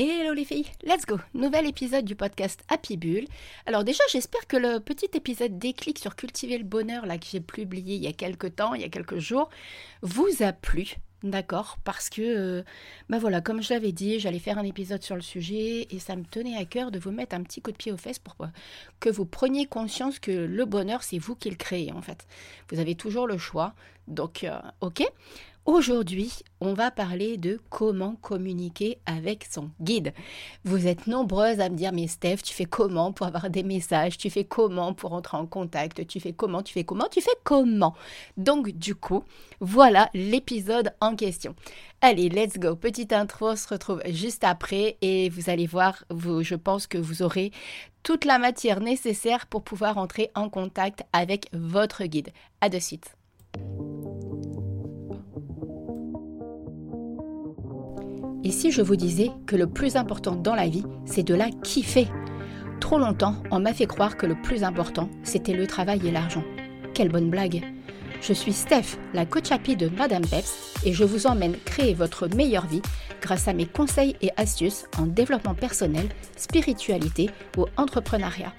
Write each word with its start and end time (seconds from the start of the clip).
Hello 0.00 0.32
les 0.32 0.44
filles, 0.44 0.66
let's 0.84 1.06
go 1.06 1.18
Nouvel 1.34 1.66
épisode 1.66 2.04
du 2.04 2.14
podcast 2.14 2.62
Happy 2.68 2.96
Bull. 2.96 3.24
Alors 3.66 3.82
déjà, 3.82 4.04
j'espère 4.12 4.46
que 4.46 4.56
le 4.56 4.78
petit 4.78 5.08
épisode 5.14 5.58
déclic 5.58 5.98
sur 5.98 6.14
cultiver 6.14 6.56
le 6.56 6.62
bonheur 6.62 7.04
là 7.04 7.18
que 7.18 7.26
j'ai 7.28 7.40
publié 7.40 7.96
il 7.96 8.04
y 8.04 8.06
a 8.06 8.12
quelques 8.12 8.54
temps, 8.54 8.74
il 8.74 8.82
y 8.82 8.84
a 8.84 8.88
quelques 8.90 9.18
jours, 9.18 9.50
vous 10.02 10.28
a 10.38 10.52
plu. 10.52 10.98
D'accord, 11.24 11.78
parce 11.82 12.10
que, 12.10 12.22
euh, 12.22 12.62
bah 13.08 13.18
voilà, 13.18 13.40
comme 13.40 13.60
je 13.60 13.74
l'avais 13.74 13.90
dit, 13.90 14.20
j'allais 14.20 14.38
faire 14.38 14.56
un 14.56 14.62
épisode 14.62 15.02
sur 15.02 15.16
le 15.16 15.20
sujet 15.20 15.88
et 15.90 15.98
ça 15.98 16.14
me 16.14 16.22
tenait 16.22 16.56
à 16.56 16.64
cœur 16.64 16.92
de 16.92 17.00
vous 17.00 17.10
mettre 17.10 17.34
un 17.34 17.42
petit 17.42 17.60
coup 17.60 17.72
de 17.72 17.76
pied 17.76 17.90
aux 17.90 17.96
fesses 17.96 18.20
pour 18.20 18.36
que 19.00 19.10
vous 19.10 19.24
preniez 19.24 19.66
conscience 19.66 20.20
que 20.20 20.30
le 20.30 20.64
bonheur, 20.64 21.02
c'est 21.02 21.18
vous 21.18 21.34
qui 21.34 21.50
le 21.50 21.56
créez 21.56 21.90
en 21.90 22.02
fait. 22.02 22.28
Vous 22.70 22.78
avez 22.78 22.94
toujours 22.94 23.26
le 23.26 23.36
choix. 23.36 23.74
Donc, 24.06 24.44
euh, 24.44 24.58
ok. 24.80 25.02
Aujourd'hui, 25.68 26.32
on 26.62 26.72
va 26.72 26.90
parler 26.90 27.36
de 27.36 27.60
comment 27.68 28.16
communiquer 28.22 28.96
avec 29.04 29.44
son 29.44 29.68
guide. 29.82 30.14
Vous 30.64 30.86
êtes 30.86 31.06
nombreuses 31.06 31.60
à 31.60 31.68
me 31.68 31.76
dire, 31.76 31.92
mais 31.92 32.06
Steph, 32.06 32.38
tu 32.38 32.54
fais 32.54 32.64
comment 32.64 33.12
pour 33.12 33.26
avoir 33.26 33.50
des 33.50 33.62
messages? 33.62 34.16
Tu 34.16 34.30
fais 34.30 34.44
comment 34.44 34.94
pour 34.94 35.12
entrer 35.12 35.36
en 35.36 35.44
contact? 35.44 36.06
Tu 36.06 36.20
fais 36.20 36.32
comment? 36.32 36.62
Tu 36.62 36.72
fais 36.72 36.84
comment? 36.84 37.06
Tu 37.10 37.20
fais 37.20 37.36
comment? 37.44 37.94
Donc, 38.38 38.70
du 38.70 38.94
coup, 38.94 39.24
voilà 39.60 40.08
l'épisode 40.14 40.94
en 41.02 41.14
question. 41.14 41.54
Allez, 42.00 42.30
let's 42.30 42.58
go. 42.58 42.74
Petite 42.74 43.12
intro, 43.12 43.50
on 43.50 43.56
se 43.56 43.68
retrouve 43.68 44.00
juste 44.06 44.44
après 44.44 44.96
et 45.02 45.28
vous 45.28 45.50
allez 45.50 45.66
voir, 45.66 46.02
je 46.10 46.54
pense 46.54 46.86
que 46.86 46.96
vous 46.96 47.20
aurez 47.20 47.52
toute 48.02 48.24
la 48.24 48.38
matière 48.38 48.80
nécessaire 48.80 49.46
pour 49.46 49.64
pouvoir 49.64 49.98
entrer 49.98 50.30
en 50.34 50.48
contact 50.48 51.02
avec 51.12 51.50
votre 51.52 52.04
guide. 52.04 52.30
À 52.62 52.70
de 52.70 52.78
suite. 52.78 53.14
Et 58.44 58.50
si 58.50 58.70
je 58.70 58.82
vous 58.82 58.96
disais 58.96 59.30
que 59.46 59.56
le 59.56 59.66
plus 59.66 59.96
important 59.96 60.36
dans 60.36 60.54
la 60.54 60.68
vie, 60.68 60.84
c'est 61.04 61.22
de 61.22 61.34
la 61.34 61.50
kiffer 61.62 62.06
Trop 62.80 62.98
longtemps, 62.98 63.36
on 63.50 63.58
m'a 63.58 63.74
fait 63.74 63.86
croire 63.86 64.16
que 64.16 64.26
le 64.26 64.40
plus 64.40 64.62
important, 64.62 65.08
c'était 65.24 65.52
le 65.52 65.66
travail 65.66 66.00
et 66.06 66.12
l'argent. 66.12 66.44
Quelle 66.94 67.10
bonne 67.10 67.30
blague 67.30 67.62
Je 68.22 68.32
suis 68.32 68.52
Steph, 68.52 68.96
la 69.12 69.26
coach 69.26 69.50
happy 69.50 69.76
de 69.76 69.88
Madame 69.88 70.24
Peps, 70.24 70.74
et 70.84 70.92
je 70.92 71.04
vous 71.04 71.26
emmène 71.26 71.56
créer 71.64 71.94
votre 71.94 72.28
meilleure 72.28 72.66
vie 72.66 72.82
grâce 73.20 73.48
à 73.48 73.52
mes 73.52 73.66
conseils 73.66 74.16
et 74.22 74.30
astuces 74.36 74.86
en 74.96 75.06
développement 75.06 75.54
personnel, 75.54 76.08
spiritualité 76.36 77.30
ou 77.56 77.66
entrepreneuriat. 77.76 78.52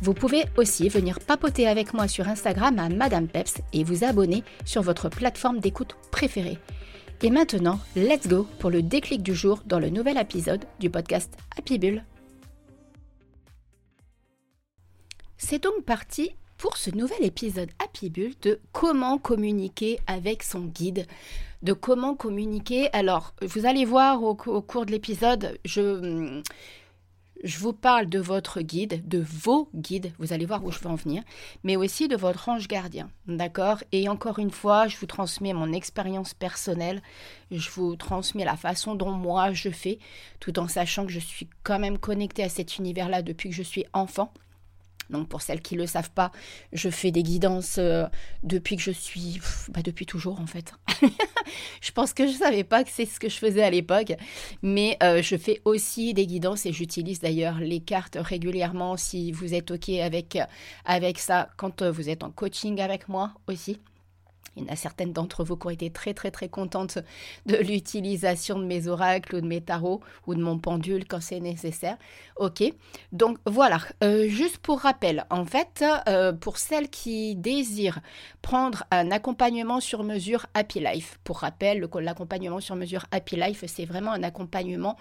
Vous 0.00 0.14
pouvez 0.14 0.44
aussi 0.56 0.88
venir 0.88 1.18
papoter 1.18 1.66
avec 1.66 1.92
moi 1.92 2.06
sur 2.06 2.28
Instagram 2.28 2.78
à 2.78 2.88
Madame 2.88 3.26
Peps 3.26 3.56
et 3.72 3.82
vous 3.82 4.04
abonner 4.04 4.44
sur 4.64 4.82
votre 4.82 5.08
plateforme 5.08 5.58
d'écoute 5.58 5.96
préférée. 6.12 6.58
Et 7.20 7.30
maintenant, 7.30 7.80
let's 7.96 8.28
go 8.28 8.46
pour 8.60 8.70
le 8.70 8.80
déclic 8.80 9.24
du 9.24 9.34
jour 9.34 9.60
dans 9.66 9.80
le 9.80 9.90
nouvel 9.90 10.18
épisode 10.18 10.64
du 10.78 10.88
podcast 10.88 11.36
Happy 11.58 11.76
Bull. 11.76 12.04
C'est 15.36 15.60
donc 15.60 15.82
parti 15.84 16.30
pour 16.58 16.76
ce 16.76 16.90
nouvel 16.90 17.24
épisode 17.24 17.70
Happy 17.80 18.08
Bull 18.08 18.34
de 18.42 18.60
comment 18.70 19.18
communiquer 19.18 19.98
avec 20.06 20.44
son 20.44 20.60
guide, 20.60 21.08
de 21.64 21.72
comment 21.72 22.14
communiquer. 22.14 22.88
Alors, 22.92 23.34
vous 23.42 23.66
allez 23.66 23.84
voir 23.84 24.22
au, 24.22 24.36
au 24.46 24.62
cours 24.62 24.86
de 24.86 24.92
l'épisode, 24.92 25.58
je 25.64 26.40
je 27.44 27.58
vous 27.58 27.72
parle 27.72 28.06
de 28.06 28.18
votre 28.18 28.60
guide, 28.60 29.06
de 29.06 29.18
vos 29.18 29.68
guides, 29.74 30.12
vous 30.18 30.32
allez 30.32 30.46
voir 30.46 30.64
où 30.64 30.72
je 30.72 30.78
veux 30.78 30.88
en 30.88 30.96
venir, 30.96 31.22
mais 31.62 31.76
aussi 31.76 32.08
de 32.08 32.16
votre 32.16 32.48
ange 32.48 32.68
gardien, 32.68 33.10
d'accord? 33.26 33.82
Et 33.92 34.08
encore 34.08 34.38
une 34.38 34.50
fois, 34.50 34.88
je 34.88 34.96
vous 34.96 35.06
transmets 35.06 35.52
mon 35.52 35.72
expérience 35.72 36.34
personnelle, 36.34 37.02
je 37.50 37.70
vous 37.70 37.96
transmets 37.96 38.44
la 38.44 38.56
façon 38.56 38.94
dont 38.94 39.12
moi 39.12 39.52
je 39.52 39.70
fais, 39.70 39.98
tout 40.40 40.58
en 40.58 40.68
sachant 40.68 41.06
que 41.06 41.12
je 41.12 41.20
suis 41.20 41.48
quand 41.62 41.78
même 41.78 41.98
connectée 41.98 42.42
à 42.42 42.48
cet 42.48 42.78
univers-là 42.78 43.22
depuis 43.22 43.50
que 43.50 43.56
je 43.56 43.62
suis 43.62 43.84
enfant. 43.92 44.32
Donc 45.10 45.28
pour 45.28 45.42
celles 45.42 45.60
qui 45.60 45.74
ne 45.74 45.80
le 45.80 45.86
savent 45.86 46.10
pas, 46.10 46.32
je 46.72 46.90
fais 46.90 47.10
des 47.10 47.22
guidances 47.22 47.76
euh, 47.78 48.06
depuis 48.42 48.76
que 48.76 48.82
je 48.82 48.90
suis... 48.90 49.40
Bah, 49.70 49.80
depuis 49.82 50.06
toujours 50.06 50.40
en 50.40 50.46
fait. 50.46 50.72
je 51.80 51.92
pense 51.92 52.12
que 52.12 52.26
je 52.26 52.32
ne 52.32 52.38
savais 52.38 52.64
pas 52.64 52.84
que 52.84 52.90
c'est 52.92 53.06
ce 53.06 53.18
que 53.18 53.28
je 53.28 53.36
faisais 53.36 53.62
à 53.62 53.70
l'époque. 53.70 54.12
Mais 54.62 54.96
euh, 55.02 55.22
je 55.22 55.36
fais 55.36 55.60
aussi 55.64 56.14
des 56.14 56.26
guidances 56.26 56.66
et 56.66 56.72
j'utilise 56.72 57.20
d'ailleurs 57.20 57.58
les 57.58 57.80
cartes 57.80 58.18
régulièrement 58.20 58.96
si 58.96 59.32
vous 59.32 59.54
êtes 59.54 59.70
OK 59.70 59.88
avec, 59.88 60.38
ça 61.18 61.48
quand 61.56 61.82
euh, 61.82 61.90
vous 61.90 62.08
êtes 62.08 62.22
en 62.22 62.30
coaching 62.30 62.80
avec 62.80 63.08
moi 63.08 63.32
aussi. 63.46 63.78
Il 64.58 64.64
y 64.64 64.70
en 64.70 64.72
a 64.72 64.76
certaines 64.76 65.12
d'entre 65.12 65.44
vous 65.44 65.56
qui 65.56 65.66
ont 65.66 65.70
été 65.70 65.90
très 65.90 66.14
très 66.14 66.30
très 66.30 66.48
contentes 66.48 66.98
de 67.46 67.56
l'utilisation 67.68 68.58
de 68.58 68.64
mes 68.64 68.88
oracles 68.88 69.36
ou 69.36 69.40
de 69.40 69.46
mes 69.46 69.60
tarots 69.60 70.00
ou 70.26 70.34
de 70.34 70.42
mon 70.42 70.58
pendule 70.58 71.06
quand 71.06 71.20
c'est 71.20 71.40
nécessaire. 71.40 71.96
Ok, 72.36 72.62
donc 73.12 73.38
voilà, 73.46 73.78
euh, 74.02 74.28
juste 74.28 74.58
pour 74.58 74.80
rappel, 74.80 75.26
en 75.30 75.44
fait, 75.44 75.84
euh, 76.08 76.32
pour 76.32 76.58
celles 76.58 76.88
qui 76.88 77.36
désirent 77.36 78.00
prendre 78.42 78.84
un 78.90 79.10
accompagnement 79.10 79.80
sur 79.80 80.02
mesure 80.04 80.46
Happy 80.54 80.80
Life, 80.80 81.18
pour 81.24 81.38
rappel, 81.38 81.88
l'accompagnement 82.00 82.60
sur 82.60 82.76
mesure 82.76 83.06
Happy 83.10 83.36
Life, 83.36 83.64
c'est 83.66 83.84
vraiment 83.84 84.12
un 84.12 84.22
accompagnement 84.22 84.96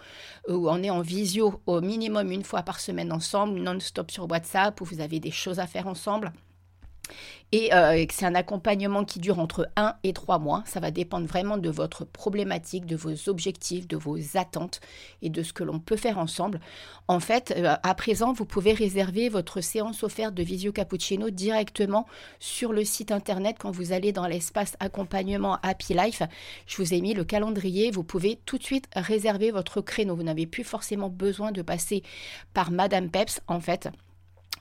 où 0.48 0.70
on 0.70 0.84
est 0.84 0.90
en 0.90 1.02
visio 1.02 1.62
au 1.66 1.82
minimum 1.82 2.32
une 2.32 2.44
fois 2.44 2.64
par 2.64 2.80
semaine 2.80 3.12
ensemble, 3.12 3.60
non-stop 3.60 4.12
sur 4.12 4.30
WhatsApp, 4.30 4.80
où 4.82 4.86
vous 4.86 5.02
avez 5.02 5.20
des 5.20 5.32
choses 5.32 5.60
à 5.60 5.68
faire 5.68 5.88
ensemble. 5.88 6.32
Et 7.54 7.74
euh, 7.74 8.06
c'est 8.12 8.26
un 8.26 8.36
accompagnement 8.36 9.06
qui 9.06 9.20
dure 9.20 9.40
entre 9.40 9.70
1 9.78 9.96
et 10.04 10.12
3 10.12 10.38
mois. 10.38 10.64
Ça 10.66 10.82
va 10.82 10.92
dépendre 10.92 11.28
vraiment 11.28 11.58
de 11.58 11.70
votre 11.70 12.04
problématique, 12.04 12.86
de 12.86 12.98
vos 12.98 13.30
objectifs, 13.30 13.88
de 13.88 13.96
vos 13.96 14.18
attentes 14.36 14.82
et 15.22 15.30
de 15.30 15.44
ce 15.44 15.54
que 15.54 15.64
l'on 15.64 15.80
peut 15.80 15.96
faire 15.96 16.18
ensemble. 16.18 16.60
En 17.08 17.22
fait, 17.22 17.54
euh, 17.56 17.76
à 17.82 17.96
présent, 17.96 18.34
vous 18.34 18.44
pouvez 18.44 18.74
réserver 18.74 19.30
votre 19.30 19.62
séance 19.62 20.04
offerte 20.04 20.34
de 20.34 20.44
Visio 20.44 20.74
Cappuccino 20.74 21.30
directement 21.30 22.06
sur 22.40 22.74
le 22.74 22.84
site 22.84 23.14
internet 23.14 23.56
quand 23.58 23.72
vous 23.72 23.94
allez 23.94 24.12
dans 24.12 24.28
l'espace 24.28 24.76
accompagnement 24.82 25.58
Happy 25.64 25.94
Life. 25.94 26.24
Je 26.66 26.78
vous 26.78 26.94
ai 26.94 27.00
mis 27.00 27.14
le 27.14 27.24
calendrier. 27.24 27.92
Vous 27.92 28.04
pouvez 28.04 28.40
tout 28.46 28.58
de 28.58 28.64
suite 28.64 28.90
réserver 28.94 29.52
votre 29.52 29.80
créneau. 29.80 30.18
Vous 30.18 30.24
n'avez 30.24 30.48
plus 30.48 30.66
forcément 30.66 31.10
besoin 31.10 31.54
de 31.54 31.62
passer 31.62 32.04
par 32.54 32.72
Madame 32.72 33.10
Peps, 33.10 33.40
en 33.48 33.62
fait. 33.62 33.90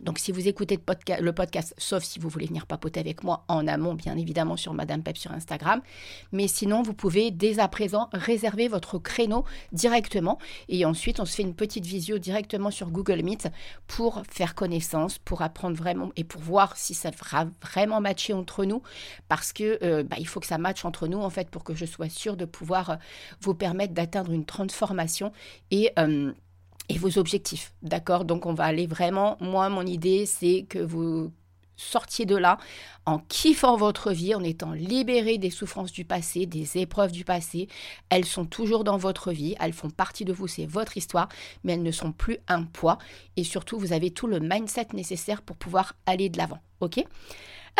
Donc 0.00 0.18
si 0.18 0.32
vous 0.32 0.48
écoutez 0.48 0.78
le 1.20 1.32
podcast, 1.32 1.74
sauf 1.78 2.02
si 2.04 2.18
vous 2.18 2.28
voulez 2.28 2.46
venir 2.46 2.66
papoter 2.66 3.00
avec 3.00 3.24
moi 3.24 3.44
en 3.48 3.66
amont, 3.66 3.94
bien 3.94 4.16
évidemment 4.16 4.56
sur 4.56 4.74
Madame 4.74 5.02
Pep 5.02 5.16
sur 5.16 5.32
Instagram, 5.32 5.80
mais 6.32 6.48
sinon 6.48 6.82
vous 6.82 6.94
pouvez 6.94 7.30
dès 7.30 7.58
à 7.58 7.68
présent 7.68 8.08
réserver 8.12 8.68
votre 8.68 8.98
créneau 8.98 9.44
directement. 9.72 10.38
Et 10.68 10.84
ensuite 10.84 11.20
on 11.20 11.24
se 11.24 11.34
fait 11.34 11.42
une 11.42 11.54
petite 11.54 11.86
visio 11.86 12.18
directement 12.18 12.70
sur 12.70 12.90
Google 12.90 13.22
Meet 13.22 13.48
pour 13.86 14.22
faire 14.28 14.54
connaissance, 14.54 15.18
pour 15.18 15.42
apprendre 15.42 15.76
vraiment 15.76 16.10
et 16.16 16.24
pour 16.24 16.40
voir 16.40 16.76
si 16.76 16.94
ça 16.94 17.12
fera 17.12 17.46
vraiment 17.62 18.00
matcher 18.00 18.32
entre 18.32 18.64
nous. 18.64 18.82
Parce 19.28 19.52
que 19.52 19.78
euh, 19.82 20.02
bah, 20.02 20.16
il 20.18 20.26
faut 20.26 20.40
que 20.40 20.46
ça 20.46 20.58
matche 20.58 20.84
entre 20.84 21.08
nous 21.08 21.18
en 21.18 21.30
fait 21.30 21.50
pour 21.50 21.64
que 21.64 21.74
je 21.74 21.84
sois 21.84 22.08
sûre 22.08 22.36
de 22.36 22.44
pouvoir 22.44 22.90
euh, 22.90 22.96
vous 23.40 23.54
permettre 23.54 23.94
d'atteindre 23.94 24.32
une 24.32 24.44
transformation 24.44 25.32
et 25.70 25.90
euh, 25.98 26.32
et 26.88 26.98
vos 26.98 27.18
objectifs. 27.18 27.72
D'accord? 27.82 28.24
Donc 28.24 28.46
on 28.46 28.54
va 28.54 28.64
aller 28.64 28.86
vraiment, 28.86 29.36
moi 29.40 29.68
mon 29.68 29.86
idée 29.86 30.26
c'est 30.26 30.66
que 30.68 30.78
vous 30.78 31.32
sortiez 31.76 32.24
de 32.24 32.36
là 32.36 32.58
en 33.04 33.18
kiffant 33.18 33.76
votre 33.76 34.10
vie, 34.10 34.34
en 34.34 34.42
étant 34.42 34.72
libéré 34.72 35.38
des 35.38 35.50
souffrances 35.50 35.92
du 35.92 36.04
passé, 36.04 36.46
des 36.46 36.78
épreuves 36.78 37.12
du 37.12 37.24
passé. 37.24 37.68
Elles 38.08 38.24
sont 38.24 38.46
toujours 38.46 38.82
dans 38.82 38.96
votre 38.96 39.30
vie, 39.30 39.54
elles 39.60 39.72
font 39.72 39.90
partie 39.90 40.24
de 40.24 40.32
vous, 40.32 40.48
c'est 40.48 40.66
votre 40.66 40.96
histoire, 40.96 41.28
mais 41.62 41.74
elles 41.74 41.82
ne 41.82 41.92
sont 41.92 42.12
plus 42.12 42.38
un 42.48 42.64
poids. 42.64 42.98
Et 43.36 43.44
surtout, 43.44 43.78
vous 43.78 43.92
avez 43.92 44.10
tout 44.10 44.26
le 44.26 44.40
mindset 44.40 44.88
nécessaire 44.94 45.42
pour 45.42 45.56
pouvoir 45.56 45.94
aller 46.06 46.28
de 46.28 46.38
l'avant. 46.38 46.58
Ok? 46.80 47.04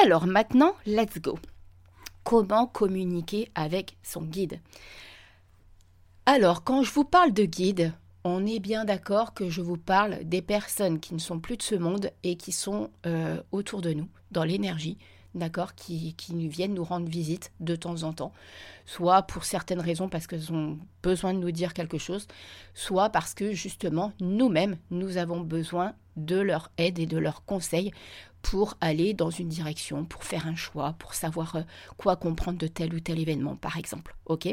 Alors 0.03 0.27
maintenant, 0.27 0.75
let's 0.85 1.19
go. 1.19 1.39
Comment 2.23 2.67
communiquer 2.67 3.51
avec 3.55 3.97
son 4.03 4.23
guide? 4.23 4.61
Alors, 6.27 6.65
quand 6.65 6.83
je 6.83 6.91
vous 6.91 7.05
parle 7.05 7.33
de 7.33 7.45
guide, 7.45 7.95
on 8.27 8.45
est 8.45 8.59
bien 8.59 8.85
d'accord 8.85 9.35
que 9.35 9.49
je 9.49 9.61
vous 9.61 9.77
parle 9.77 10.25
des 10.25 10.43
personnes 10.43 10.99
qui 10.99 11.15
ne 11.15 11.21
sont 11.21 11.39
plus 11.39 11.57
de 11.57 11.63
ce 11.63 11.77
monde 11.77 12.11
et 12.25 12.37
qui 12.37 12.51
sont 12.51 12.91
euh, 13.07 13.41
autour 13.53 13.83
de 13.83 13.93
nous, 13.93 14.09
dans 14.33 14.43
l'énergie, 14.43 14.99
d'accord, 15.37 15.77
qui, 15.77 16.15
qui 16.15 16.49
viennent 16.49 16.75
nous 16.75 16.83
rendre 16.83 17.09
visite 17.09 17.53
de 17.61 17.77
temps 17.77 18.03
en 18.03 18.13
temps, 18.13 18.33
soit 18.85 19.23
pour 19.23 19.45
certaines 19.45 19.81
raisons 19.81 20.09
parce 20.09 20.27
qu'elles 20.27 20.53
ont 20.53 20.77
besoin 21.05 21.35
de 21.35 21.39
nous 21.39 21.53
dire 21.53 21.73
quelque 21.73 21.99
chose, 21.99 22.27
soit 22.75 23.11
parce 23.11 23.33
que 23.33 23.53
justement 23.53 24.13
nous-mêmes, 24.19 24.77
nous 24.91 25.19
avons 25.19 25.41
besoin 25.41 25.95
de 26.17 26.37
leur 26.37 26.73
aide 26.79 26.99
et 26.99 27.07
de 27.07 27.19
leurs 27.19 27.45
conseils 27.45 27.93
pour 28.43 28.77
aller 28.81 29.15
dans 29.15 29.31
une 29.31 29.49
direction, 29.49 30.05
pour 30.05 30.25
faire 30.25 30.49
un 30.49 30.57
choix, 30.57 30.97
pour 30.99 31.15
savoir 31.15 31.55
euh, 31.55 31.63
quoi 31.97 32.17
comprendre 32.17 32.59
de 32.59 32.67
tel 32.67 32.93
ou 32.93 32.99
tel 32.99 33.21
événement, 33.21 33.55
par 33.55 33.77
exemple. 33.77 34.17
Ok? 34.25 34.49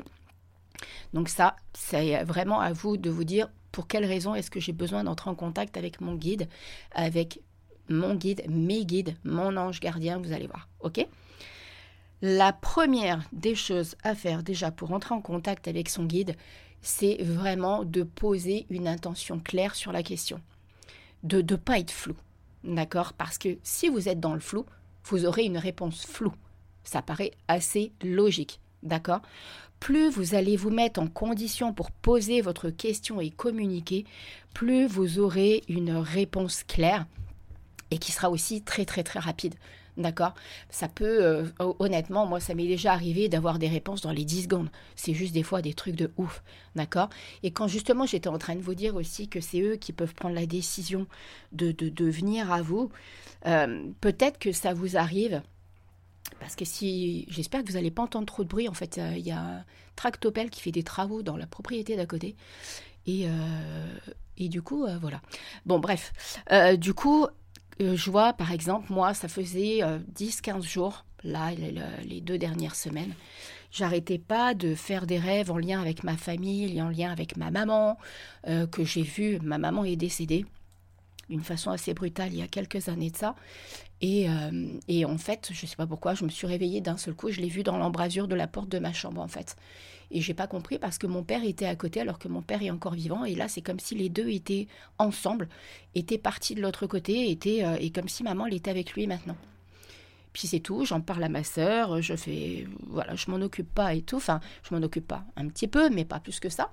Donc 1.13 1.29
ça, 1.29 1.55
c'est 1.73 2.23
vraiment 2.23 2.59
à 2.59 2.71
vous 2.71 2.97
de 2.97 3.09
vous 3.09 3.23
dire 3.23 3.49
pour 3.73 3.87
quelle 3.87 4.05
raison 4.05 4.35
est-ce 4.35 4.51
que 4.51 4.61
j'ai 4.61 4.71
besoin 4.71 5.03
d'entrer 5.03 5.29
en 5.29 5.35
contact 5.35 5.75
avec 5.75 5.99
mon 5.99 6.15
guide, 6.15 6.47
avec 6.91 7.41
mon 7.89 8.15
guide, 8.15 8.43
mes 8.47 8.85
guides, 8.85 9.17
mon 9.25 9.57
ange 9.57 9.81
gardien, 9.81 10.19
vous 10.19 10.31
allez 10.31 10.47
voir, 10.47 10.69
ok? 10.79 11.05
La 12.21 12.53
première 12.53 13.23
des 13.33 13.55
choses 13.55 13.95
à 14.03 14.15
faire 14.15 14.43
déjà 14.43 14.71
pour 14.71 14.93
entrer 14.93 15.15
en 15.15 15.21
contact 15.21 15.67
avec 15.67 15.89
son 15.89 16.05
guide, 16.05 16.37
c'est 16.81 17.21
vraiment 17.23 17.83
de 17.83 18.03
poser 18.03 18.67
une 18.69 18.87
intention 18.87 19.39
claire 19.39 19.73
sur 19.73 19.91
la 19.91 20.03
question, 20.03 20.39
de 21.23 21.41
ne 21.41 21.57
pas 21.57 21.79
être 21.79 21.91
flou, 21.91 22.15
d'accord? 22.63 23.13
Parce 23.13 23.39
que 23.39 23.57
si 23.63 23.89
vous 23.89 24.07
êtes 24.07 24.19
dans 24.19 24.35
le 24.35 24.39
flou, 24.39 24.65
vous 25.05 25.25
aurez 25.25 25.43
une 25.45 25.57
réponse 25.57 26.05
floue. 26.05 26.35
Ça 26.83 27.01
paraît 27.01 27.31
assez 27.47 27.91
logique, 28.03 28.59
d'accord? 28.83 29.21
Plus 29.79 30.09
vous 30.09 30.35
allez 30.35 30.55
vous 30.55 30.69
mettre 30.69 31.01
en 31.01 31.07
condition 31.07 31.73
pour 31.73 31.91
poser 31.91 32.41
votre 32.41 32.69
question 32.69 33.19
et 33.19 33.31
communiquer, 33.31 34.05
plus 34.53 34.85
vous 34.87 35.19
aurez 35.19 35.63
une 35.67 35.91
réponse 35.91 36.63
claire 36.63 37.05
et 37.91 37.97
qui 37.97 38.11
sera 38.11 38.29
aussi 38.29 38.61
très 38.61 38.85
très 38.85 39.03
très 39.03 39.19
rapide. 39.19 39.55
D'accord? 39.97 40.33
Ça 40.69 40.87
peut, 40.87 41.23
euh, 41.23 41.45
honnêtement, 41.59 42.25
moi, 42.25 42.39
ça 42.39 42.55
m'est 42.55 42.65
déjà 42.65 42.93
arrivé 42.93 43.29
d'avoir 43.29 43.59
des 43.59 43.67
réponses 43.67 44.01
dans 44.01 44.11
les 44.11 44.25
10 44.25 44.43
secondes. 44.43 44.69
C'est 44.95 45.13
juste 45.13 45.33
des 45.33 45.43
fois 45.43 45.61
des 45.61 45.75
trucs 45.75 45.95
de 45.95 46.11
ouf. 46.17 46.41
D'accord? 46.75 47.09
Et 47.43 47.51
quand 47.51 47.67
justement 47.67 48.05
j'étais 48.05 48.29
en 48.29 48.39
train 48.39 48.55
de 48.55 48.61
vous 48.61 48.73
dire 48.73 48.95
aussi 48.95 49.27
que 49.27 49.39
c'est 49.39 49.61
eux 49.61 49.75
qui 49.75 49.93
peuvent 49.93 50.15
prendre 50.15 50.33
la 50.33 50.47
décision 50.47 51.05
de, 51.51 51.71
de, 51.71 52.05
venir 52.05 52.51
à 52.51 52.61
vous, 52.61 52.89
euh, 53.45 53.85
peut-être 54.01 54.39
que 54.39 54.51
ça 54.51 54.73
vous 54.73 54.97
arrive. 54.97 55.41
Parce 56.39 56.55
que 56.55 56.65
si. 56.65 57.25
J'espère 57.29 57.63
que 57.63 57.67
vous 57.67 57.75
n'allez 57.75 57.91
pas 57.91 58.03
entendre 58.03 58.25
trop 58.25 58.43
de 58.43 58.49
bruit. 58.49 58.67
En 58.69 58.73
fait, 58.73 58.99
il 59.15 59.25
y 59.25 59.31
a 59.31 59.39
un 59.39 59.65
tractopelle 59.95 60.49
qui 60.49 60.61
fait 60.61 60.71
des 60.71 60.83
travaux 60.83 61.23
dans 61.23 61.37
la 61.37 61.47
propriété 61.47 61.95
d'à 61.95 62.05
côté. 62.05 62.35
Et, 63.05 63.27
euh, 63.27 64.47
du 64.49 64.61
coup, 64.61 64.85
voilà. 64.99 65.21
Bon, 65.65 65.79
bref. 65.79 66.13
du 66.77 66.93
coup, 66.93 67.27
euh, 67.81 67.95
je 67.95 68.11
vois, 68.11 68.33
par 68.33 68.51
exemple, 68.51 68.91
moi, 68.91 69.13
ça 69.13 69.27
faisait 69.27 69.81
10-15 70.15 70.57
euh, 70.57 70.61
jours, 70.61 71.05
là, 71.23 71.51
les, 72.05 72.21
deux 72.21 72.37
dernières 72.37 72.75
semaines. 72.75 73.13
J'arrêtais 73.71 74.19
pas 74.19 74.53
de 74.53 74.75
faire 74.75 75.07
des 75.07 75.17
rêves 75.17 75.49
en 75.49 75.57
lien 75.57 75.81
avec 75.81 76.03
ma 76.03 76.15
famille, 76.15 76.79
en 76.81 76.89
lien 76.89 77.11
avec 77.11 77.37
ma 77.37 77.49
maman, 77.49 77.97
euh, 78.47 78.67
que 78.67 78.83
j'ai 78.83 79.01
vu. 79.01 79.39
Ma 79.41 79.57
maman 79.57 79.83
est 79.83 79.95
décédée 79.95 80.45
d'une 81.29 81.43
façon 81.43 81.71
assez 81.71 81.93
brutale 81.93 82.33
il 82.33 82.39
y 82.39 82.41
a 82.41 82.47
quelques 82.47 82.89
années 82.89 83.09
de 83.09 83.17
ça. 83.17 83.35
Et, 84.01 84.27
et 84.89 85.05
en 85.05 85.17
fait, 85.17 85.49
je 85.53 85.65
ne 85.65 85.69
sais 85.69 85.77
pas 85.77 85.87
pourquoi, 85.87 86.13
je 86.13 86.25
me 86.25 86.29
suis 86.29 86.45
réveillée 86.45 86.81
d'un 86.81 86.97
seul 86.97 87.13
coup, 87.13 87.31
je 87.31 87.39
l'ai 87.39 87.47
vu 87.47 87.63
dans 87.63 87.77
l'embrasure 87.77 88.27
de 88.27 88.35
la 88.35 88.47
porte 88.47 88.67
de 88.67 88.77
ma 88.77 88.91
chambre, 88.91 89.21
en 89.21 89.29
fait. 89.29 89.55
Et 90.13 90.21
j'ai 90.21 90.35
pas 90.35 90.45
compris 90.47 90.77
parce 90.77 90.99
que 90.99 91.07
mon 91.07 91.23
père 91.23 91.43
était 91.43 91.65
à 91.65 91.75
côté 91.75 91.99
alors 91.99 92.19
que 92.19 92.27
mon 92.27 92.41
père 92.41 92.61
est 92.61 92.69
encore 92.69 92.93
vivant. 92.93 93.25
Et 93.25 93.33
là, 93.33 93.47
c'est 93.47 93.61
comme 93.61 93.79
si 93.79 93.95
les 93.95 94.09
deux 94.09 94.29
étaient 94.29 94.67
ensemble, 94.99 95.49
étaient 95.95 96.19
partis 96.19 96.53
de 96.53 96.61
l'autre 96.61 96.85
côté, 96.85 97.31
étaient, 97.31 97.65
euh, 97.65 97.77
et 97.79 97.89
comme 97.89 98.07
si 98.07 98.23
maman 98.23 98.45
était 98.45 98.69
avec 98.69 98.93
lui 98.93 99.07
maintenant. 99.07 99.35
Puis 100.31 100.47
c'est 100.47 100.59
tout, 100.59 100.85
j'en 100.85 101.01
parle 101.01 101.23
à 101.23 101.29
ma 101.29 101.43
sœur, 101.43 102.01
je 102.01 102.15
fais, 102.15 102.67
voilà, 102.87 103.15
je 103.15 103.29
m'en 103.29 103.37
occupe 103.37 103.73
pas 103.73 103.93
et 103.93 104.01
tout. 104.01 104.17
Enfin, 104.17 104.39
je 104.63 104.75
m'en 104.75 104.81
occupe 104.83 105.07
pas 105.07 105.25
un 105.35 105.47
petit 105.47 105.67
peu, 105.67 105.89
mais 105.89 106.05
pas 106.05 106.19
plus 106.19 106.39
que 106.39 106.49
ça. 106.49 106.71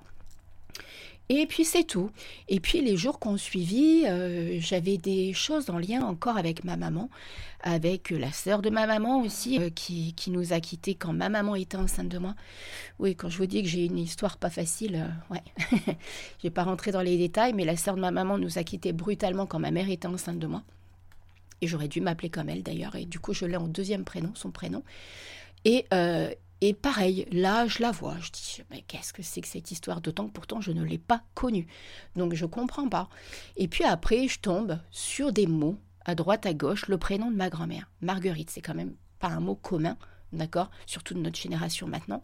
Et 1.33 1.45
puis 1.45 1.63
c'est 1.63 1.85
tout. 1.85 2.09
Et 2.49 2.59
puis 2.59 2.81
les 2.81 2.97
jours 2.97 3.17
qu'on 3.17 3.37
suivi, 3.37 4.03
euh, 4.05 4.57
j'avais 4.59 4.97
des 4.97 5.31
choses 5.31 5.69
en 5.69 5.77
lien 5.77 6.01
encore 6.01 6.35
avec 6.35 6.65
ma 6.65 6.75
maman, 6.75 7.09
avec 7.61 8.09
la 8.09 8.33
sœur 8.33 8.61
de 8.61 8.69
ma 8.69 8.85
maman 8.85 9.21
aussi, 9.21 9.57
euh, 9.57 9.69
qui, 9.69 10.13
qui, 10.13 10.29
nous 10.29 10.51
a 10.51 10.59
quittés 10.59 10.93
quand 10.93 11.13
ma 11.13 11.29
maman 11.29 11.55
était 11.55 11.77
enceinte 11.77 12.09
de 12.09 12.17
moi. 12.17 12.35
Oui, 12.99 13.15
quand 13.15 13.29
je 13.29 13.37
vous 13.37 13.45
dis 13.45 13.63
que 13.63 13.69
j'ai 13.69 13.85
une 13.85 13.97
histoire 13.97 14.35
pas 14.35 14.49
facile, 14.49 15.07
euh, 15.07 15.33
ouais. 15.33 15.41
je 16.39 16.43
vais 16.43 16.49
pas 16.49 16.63
rentrer 16.63 16.91
dans 16.91 16.99
les 16.99 17.17
détails, 17.17 17.53
mais 17.53 17.63
la 17.63 17.77
sœur 17.77 17.95
de 17.95 18.01
ma 18.01 18.11
maman 18.11 18.37
nous 18.37 18.57
a 18.57 18.65
quittés 18.65 18.91
brutalement 18.91 19.45
quand 19.45 19.59
ma 19.59 19.71
mère 19.71 19.89
était 19.89 20.09
enceinte 20.09 20.37
de 20.37 20.47
moi. 20.47 20.63
Et 21.61 21.67
j'aurais 21.67 21.87
dû 21.87 22.01
m'appeler 22.01 22.29
comme 22.29 22.49
elle 22.49 22.61
d'ailleurs. 22.61 22.97
Et 22.97 23.05
du 23.05 23.21
coup, 23.21 23.33
je 23.33 23.45
l'ai 23.45 23.55
en 23.55 23.69
deuxième 23.69 24.03
prénom, 24.03 24.31
son 24.35 24.51
prénom. 24.51 24.83
Et, 25.63 25.85
et 26.63 26.73
pareil, 26.75 27.27
là, 27.31 27.65
je 27.65 27.81
la 27.81 27.89
vois, 27.89 28.17
je 28.19 28.29
dis, 28.29 28.61
mais 28.69 28.83
qu'est-ce 28.87 29.13
que 29.13 29.23
c'est 29.23 29.41
que 29.41 29.47
cette 29.47 29.71
histoire 29.71 29.99
D'autant 29.99 30.27
que 30.27 30.31
pourtant, 30.31 30.61
je 30.61 30.71
ne 30.71 30.83
l'ai 30.83 30.99
pas 30.99 31.23
connue. 31.33 31.65
Donc, 32.15 32.35
je 32.35 32.45
ne 32.45 32.49
comprends 32.51 32.87
pas. 32.87 33.09
Et 33.57 33.67
puis 33.67 33.83
après, 33.83 34.27
je 34.27 34.39
tombe 34.39 34.79
sur 34.91 35.33
des 35.33 35.47
mots, 35.47 35.77
à 36.05 36.13
droite, 36.13 36.45
à 36.45 36.53
gauche, 36.53 36.87
le 36.87 36.99
prénom 36.99 37.31
de 37.31 37.35
ma 37.35 37.49
grand-mère. 37.49 37.89
Marguerite, 38.01 38.51
c'est 38.51 38.61
quand 38.61 38.75
même 38.75 38.93
pas 39.17 39.29
un 39.29 39.39
mot 39.39 39.55
commun, 39.55 39.97
d'accord 40.33 40.69
Surtout 40.85 41.15
de 41.15 41.19
notre 41.19 41.39
génération 41.39 41.87
maintenant. 41.87 42.21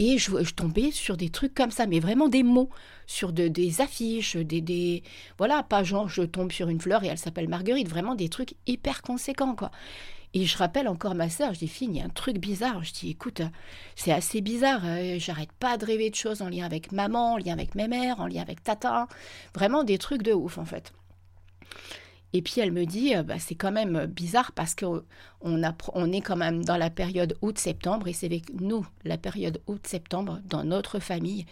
Et 0.00 0.18
je, 0.18 0.42
je, 0.42 0.54
tombais 0.54 0.90
sur 0.90 1.16
des 1.16 1.30
trucs 1.30 1.54
comme 1.54 1.70
ça, 1.70 1.86
mais 1.86 2.00
vraiment 2.00 2.28
des 2.28 2.42
mots, 2.42 2.70
sur 3.06 3.32
de, 3.32 3.46
des 3.46 3.80
affiches, 3.80 4.36
des, 4.36 4.60
des... 4.60 5.04
Voilà, 5.38 5.62
pas 5.62 5.84
genre 5.84 6.08
je 6.08 6.22
tombe 6.22 6.50
sur 6.50 6.68
une 6.68 6.80
fleur 6.80 7.04
et 7.04 7.06
elle 7.06 7.18
s'appelle 7.18 7.48
Marguerite, 7.48 7.88
vraiment 7.88 8.16
des 8.16 8.28
trucs 8.28 8.54
hyper 8.66 9.02
conséquents, 9.02 9.54
quoi. 9.54 9.70
Et 10.34 10.44
je 10.44 10.58
rappelle 10.58 10.88
encore 10.88 11.14
ma 11.14 11.30
sœur, 11.30 11.54
je 11.54 11.60
dis, 11.60 11.68
fille, 11.68 11.88
il 11.90 11.96
y 11.96 12.00
a 12.00 12.04
un 12.04 12.10
truc 12.10 12.38
bizarre. 12.38 12.84
Je 12.84 12.92
dis, 12.92 13.10
écoute, 13.10 13.42
c'est 13.96 14.12
assez 14.12 14.40
bizarre. 14.40 14.82
Euh, 14.84 15.18
j'arrête 15.18 15.52
pas 15.52 15.78
de 15.78 15.86
rêver 15.86 16.10
de 16.10 16.14
choses 16.14 16.42
en 16.42 16.48
lien 16.48 16.66
avec 16.66 16.92
maman, 16.92 17.34
en 17.34 17.36
lien 17.38 17.52
avec 17.52 17.74
mes 17.74 17.88
mères, 17.88 18.20
en 18.20 18.26
lien 18.26 18.42
avec 18.42 18.62
tata. 18.62 19.08
Vraiment 19.54 19.84
des 19.84 19.98
trucs 19.98 20.22
de 20.22 20.32
ouf, 20.32 20.58
en 20.58 20.64
fait. 20.64 20.92
Et 22.34 22.42
puis 22.42 22.60
elle 22.60 22.72
me 22.72 22.84
dit, 22.84 23.16
euh, 23.16 23.22
bah, 23.22 23.38
c'est 23.38 23.54
quand 23.54 23.72
même 23.72 24.04
bizarre 24.06 24.52
parce 24.52 24.74
qu'on 24.74 25.02
on 25.40 26.12
est 26.12 26.20
quand 26.20 26.36
même 26.36 26.62
dans 26.62 26.76
la 26.76 26.90
période 26.90 27.38
août-septembre 27.40 28.08
et 28.08 28.12
c'est 28.12 28.26
avec 28.26 28.52
nous 28.60 28.86
la 29.04 29.16
période 29.16 29.62
août-septembre 29.66 30.40
dans 30.44 30.62
notre 30.64 30.98
famille 30.98 31.46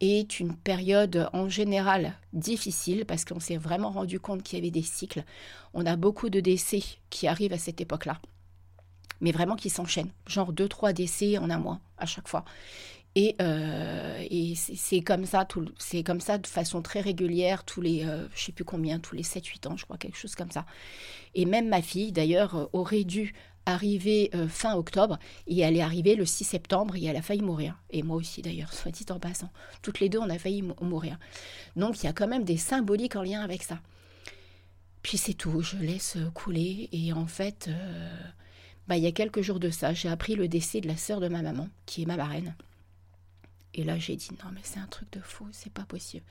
est 0.00 0.40
une 0.40 0.54
période 0.54 1.28
en 1.32 1.48
général 1.48 2.14
difficile 2.32 3.04
parce 3.06 3.24
qu'on 3.24 3.40
s'est 3.40 3.56
vraiment 3.56 3.90
rendu 3.90 4.20
compte 4.20 4.42
qu'il 4.42 4.58
y 4.58 4.62
avait 4.62 4.70
des 4.70 4.82
cycles. 4.82 5.24
On 5.74 5.86
a 5.86 5.96
beaucoup 5.96 6.30
de 6.30 6.40
décès 6.40 6.82
qui 7.10 7.26
arrivent 7.26 7.52
à 7.52 7.58
cette 7.58 7.80
époque-là, 7.80 8.20
mais 9.20 9.32
vraiment 9.32 9.56
qui 9.56 9.70
s'enchaînent, 9.70 10.12
genre 10.26 10.52
deux 10.52 10.68
trois 10.68 10.92
décès 10.92 11.38
en 11.38 11.50
un 11.50 11.58
mois 11.58 11.80
à 11.98 12.06
chaque 12.06 12.28
fois. 12.28 12.44
Et, 13.18 13.34
euh, 13.40 14.22
c'est 14.54 15.00
comme 15.00 15.24
ça, 15.24 15.48
c'est 15.78 16.02
comme 16.02 16.20
ça 16.20 16.36
de 16.36 16.46
façon 16.46 16.82
très 16.82 17.00
régulière, 17.00 17.64
tous 17.64 17.80
les, 17.80 18.04
euh, 18.04 18.28
je 18.34 18.44
sais 18.44 18.52
plus 18.52 18.64
combien, 18.64 18.98
tous 18.98 19.14
les 19.14 19.22
7-8 19.22 19.68
ans, 19.68 19.76
je 19.78 19.86
crois, 19.86 19.96
quelque 19.96 20.18
chose 20.18 20.34
comme 20.34 20.50
ça. 20.50 20.66
Et 21.34 21.46
même 21.46 21.66
ma 21.70 21.80
fille, 21.80 22.12
d'ailleurs, 22.12 22.68
aurait 22.74 23.04
dû 23.04 23.32
arrivée 23.66 24.30
euh, 24.34 24.48
fin 24.48 24.74
octobre 24.76 25.18
et 25.46 25.60
elle 25.60 25.76
est 25.76 25.82
arrivée 25.82 26.14
le 26.14 26.24
6 26.24 26.44
septembre 26.44 26.96
et 26.96 27.04
elle 27.04 27.16
a 27.16 27.22
failli 27.22 27.42
mourir. 27.42 27.76
Et 27.90 28.02
moi 28.02 28.16
aussi 28.16 28.40
d'ailleurs, 28.40 28.72
soit 28.72 28.92
dit 28.92 29.04
en 29.10 29.18
passant. 29.18 29.50
Toutes 29.82 30.00
les 30.00 30.08
deux, 30.08 30.18
on 30.18 30.30
a 30.30 30.38
failli 30.38 30.62
mourir. 30.80 31.18
Donc 31.74 32.02
il 32.02 32.06
y 32.06 32.08
a 32.08 32.12
quand 32.12 32.28
même 32.28 32.44
des 32.44 32.56
symboliques 32.56 33.16
en 33.16 33.22
lien 33.22 33.42
avec 33.42 33.62
ça. 33.62 33.80
Puis 35.02 35.18
c'est 35.18 35.34
tout, 35.34 35.60
je 35.60 35.76
laisse 35.76 36.16
couler 36.34 36.88
et 36.92 37.12
en 37.12 37.26
fait, 37.26 37.68
euh, 37.68 38.18
bah, 38.88 38.96
il 38.96 39.04
y 39.04 39.06
a 39.06 39.12
quelques 39.12 39.42
jours 39.42 39.60
de 39.60 39.70
ça, 39.70 39.92
j'ai 39.92 40.08
appris 40.08 40.34
le 40.34 40.48
décès 40.48 40.80
de 40.80 40.88
la 40.88 40.96
sœur 40.96 41.20
de 41.20 41.28
ma 41.28 41.42
maman, 41.42 41.68
qui 41.84 42.02
est 42.02 42.06
ma 42.06 42.16
marraine. 42.16 42.56
Et 43.74 43.84
là, 43.84 43.98
j'ai 43.98 44.16
dit 44.16 44.30
non 44.42 44.50
mais 44.52 44.62
c'est 44.64 44.80
un 44.80 44.86
truc 44.86 45.12
de 45.12 45.20
fou, 45.20 45.46
c'est 45.52 45.72
pas 45.72 45.84
possible. 45.84 46.24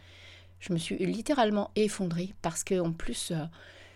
Je 0.59 0.73
me 0.73 0.77
suis 0.77 0.97
littéralement 0.97 1.71
effondrée 1.75 2.33
parce 2.41 2.63
que 2.63 2.79
en 2.79 2.91
plus, 2.91 3.31
euh, 3.31 3.45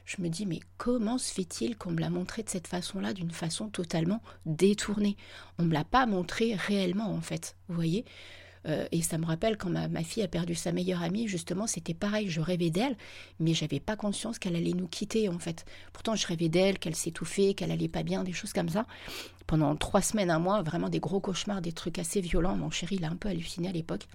je 0.10 0.24
me 0.24 0.30
dis, 0.30 0.48
mais 0.48 0.60
comment 0.78 1.20
se 1.20 1.32
fait-il 1.32 1.78
qu'on 1.78 1.92
me 1.92 2.00
l'a 2.00 2.10
montré 2.10 2.42
de 2.42 2.50
cette 2.50 2.68
façon-là, 2.68 3.13
d'une 3.13 3.30
façon 3.30 3.70
totalement 3.70 4.24
détournée? 4.48 5.16
On 5.60 5.63
ne 5.63 5.68
me 5.68 5.74
l'a 5.74 5.84
pas 5.84 6.08
montré 6.08 6.56
réellement, 6.56 7.13
en 7.13 7.22
fait, 7.22 7.56
vous 7.68 7.75
voyez? 7.75 8.06
Euh, 8.68 8.88
et 8.92 9.04
ça 9.04 9.20
me 9.20 9.25
rappelle 9.25 9.56
quand 9.56 9.70
ma, 9.70 10.04
fille 10.04 10.24
a 10.24 10.28
perdu 10.28 10.56
sa 10.56 10.72
meilleure 10.72 11.04
amie, 11.04 11.28
justement, 11.28 11.68
c'était 11.68 11.94
pareil, 11.94 12.28
je 12.28 12.42
rêvais 12.42 12.72
d'elle, 12.72 12.98
mais 13.39 13.54
j'avais 13.54 13.80
pas 13.80 13.96
conscience 13.96 14.39
qu'elle 14.39 14.56
allait 14.56 14.74
nous 14.74 14.88
quitter, 14.88 15.30
en 15.30 15.38
fait. 15.38 15.63
Pourtant, 15.94 16.16
je 16.16 16.25
rêvais 16.25 16.50
d'elle, 16.50 16.80
qu'elle 16.80 16.96
s'étouffait, 16.96 17.54
qu'elle 17.54 17.72
allait 17.72 17.88
pas 17.88 18.01
bien, 18.01 18.24
des 18.24 18.34
choses 18.34 18.51
comme 18.51 18.70
ça. 18.70 18.88
Pendant 19.46 19.75
trois 19.75 20.01
semaines, 20.01 20.32
un 20.32 20.39
mois, 20.39 20.63
vraiment 20.63 20.89
des 20.89 21.00
gros 21.00 21.20
cauchemars, 21.20 21.62
des 21.62 21.72
trucs 21.72 22.00
assez 22.00 22.20
violents. 22.20 22.56
Mon 22.56 22.72
chéri, 22.72 22.96
il 22.96 23.06
a 23.06 23.10
un 23.10 23.16
peu 23.16 23.30
halluciné 23.30 23.70
à 23.70 23.74
l'époque. 23.74 24.08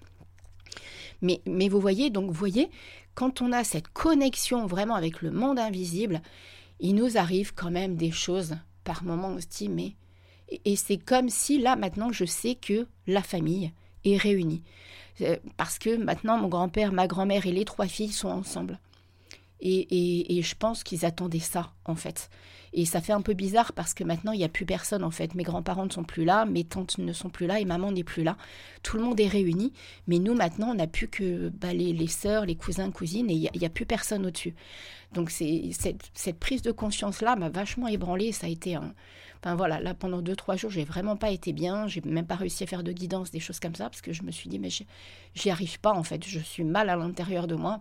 Mais, 1.22 1.40
mais 1.46 1.68
vous 1.68 1.80
voyez, 1.80 2.10
donc 2.10 2.26
vous 2.26 2.32
voyez, 2.32 2.70
quand 3.14 3.42
on 3.42 3.52
a 3.52 3.64
cette 3.64 3.88
connexion 3.88 4.66
vraiment 4.66 4.94
avec 4.94 5.22
le 5.22 5.30
monde 5.30 5.58
invisible, 5.58 6.20
il 6.80 6.94
nous 6.94 7.16
arrive 7.16 7.54
quand 7.54 7.70
même 7.70 7.96
des 7.96 8.10
choses 8.10 8.56
par 8.82 9.04
moments, 9.04 9.28
on 9.28 9.40
se 9.40 9.46
dit, 9.46 9.68
mais... 9.68 9.94
Et 10.66 10.76
c'est 10.76 10.98
comme 10.98 11.30
si 11.30 11.58
là, 11.58 11.74
maintenant, 11.74 12.12
je 12.12 12.26
sais 12.26 12.54
que 12.54 12.86
la 13.06 13.22
famille 13.22 13.72
est 14.04 14.18
réunie. 14.18 14.62
Euh, 15.20 15.36
parce 15.56 15.78
que 15.78 15.96
maintenant, 15.96 16.36
mon 16.38 16.48
grand-père, 16.48 16.92
ma 16.92 17.06
grand-mère 17.06 17.46
et 17.46 17.52
les 17.52 17.64
trois 17.64 17.86
filles 17.86 18.12
sont 18.12 18.28
ensemble. 18.28 18.78
Et, 19.60 20.36
et, 20.38 20.42
je 20.42 20.54
pense 20.54 20.84
qu'ils 20.84 21.06
attendaient 21.06 21.38
ça, 21.38 21.72
en 21.86 21.94
fait. 21.94 22.28
Et 22.76 22.86
ça 22.86 23.00
fait 23.00 23.12
un 23.12 23.20
peu 23.22 23.34
bizarre 23.34 23.72
parce 23.72 23.94
que 23.94 24.02
maintenant, 24.02 24.32
il 24.32 24.38
n'y 24.38 24.44
a 24.44 24.48
plus 24.48 24.66
personne, 24.66 25.04
en 25.04 25.12
fait. 25.12 25.36
Mes 25.36 25.44
grands-parents 25.44 25.86
ne 25.86 25.90
sont 25.90 26.02
plus 26.02 26.24
là, 26.24 26.44
mes 26.44 26.64
tantes 26.64 26.98
ne 26.98 27.12
sont 27.12 27.30
plus 27.30 27.46
là 27.46 27.60
et 27.60 27.64
maman 27.64 27.92
n'est 27.92 28.02
plus 28.02 28.24
là. 28.24 28.36
Tout 28.82 28.96
le 28.96 29.04
monde 29.04 29.18
est 29.20 29.28
réuni. 29.28 29.72
Mais 30.08 30.18
nous, 30.18 30.34
maintenant, 30.34 30.70
on 30.72 30.74
n'a 30.74 30.88
plus 30.88 31.06
que 31.06 31.50
bah, 31.50 31.72
les, 31.72 32.06
sœurs, 32.08 32.46
les 32.46 32.56
cousins, 32.56 32.90
cousines 32.90 33.30
et 33.30 33.34
il 33.34 33.58
n'y 33.58 33.66
a, 33.66 33.70
plus 33.70 33.86
personne 33.86 34.26
au-dessus. 34.26 34.56
Donc, 35.12 35.30
cette, 35.30 36.38
prise 36.40 36.62
de 36.62 36.72
conscience-là 36.72 37.36
m'a 37.36 37.48
vachement 37.48 37.86
ébranlée. 37.86 38.32
Ça 38.32 38.48
a 38.48 38.50
été 38.50 38.74
un. 38.74 38.92
Enfin, 39.40 39.54
voilà, 39.54 39.78
là, 39.80 39.94
pendant 39.94 40.20
deux, 40.20 40.34
trois 40.34 40.56
jours, 40.56 40.70
j'ai 40.70 40.84
vraiment 40.84 41.16
pas 41.16 41.30
été 41.30 41.52
bien. 41.52 41.86
J'ai 41.86 42.00
même 42.00 42.26
pas 42.26 42.34
réussi 42.34 42.64
à 42.64 42.66
faire 42.66 42.82
de 42.82 42.90
guidance, 42.90 43.30
des 43.30 43.40
choses 43.40 43.60
comme 43.60 43.76
ça, 43.76 43.84
parce 43.84 44.00
que 44.00 44.12
je 44.12 44.24
me 44.24 44.32
suis 44.32 44.50
dit, 44.50 44.58
mais 44.58 44.70
j'y 45.34 45.50
arrive 45.50 45.78
pas, 45.78 45.92
en 45.92 46.02
fait. 46.02 46.26
Je 46.26 46.40
suis 46.40 46.64
mal 46.64 46.90
à 46.90 46.96
l'intérieur 46.96 47.46
de 47.46 47.54
moi 47.54 47.80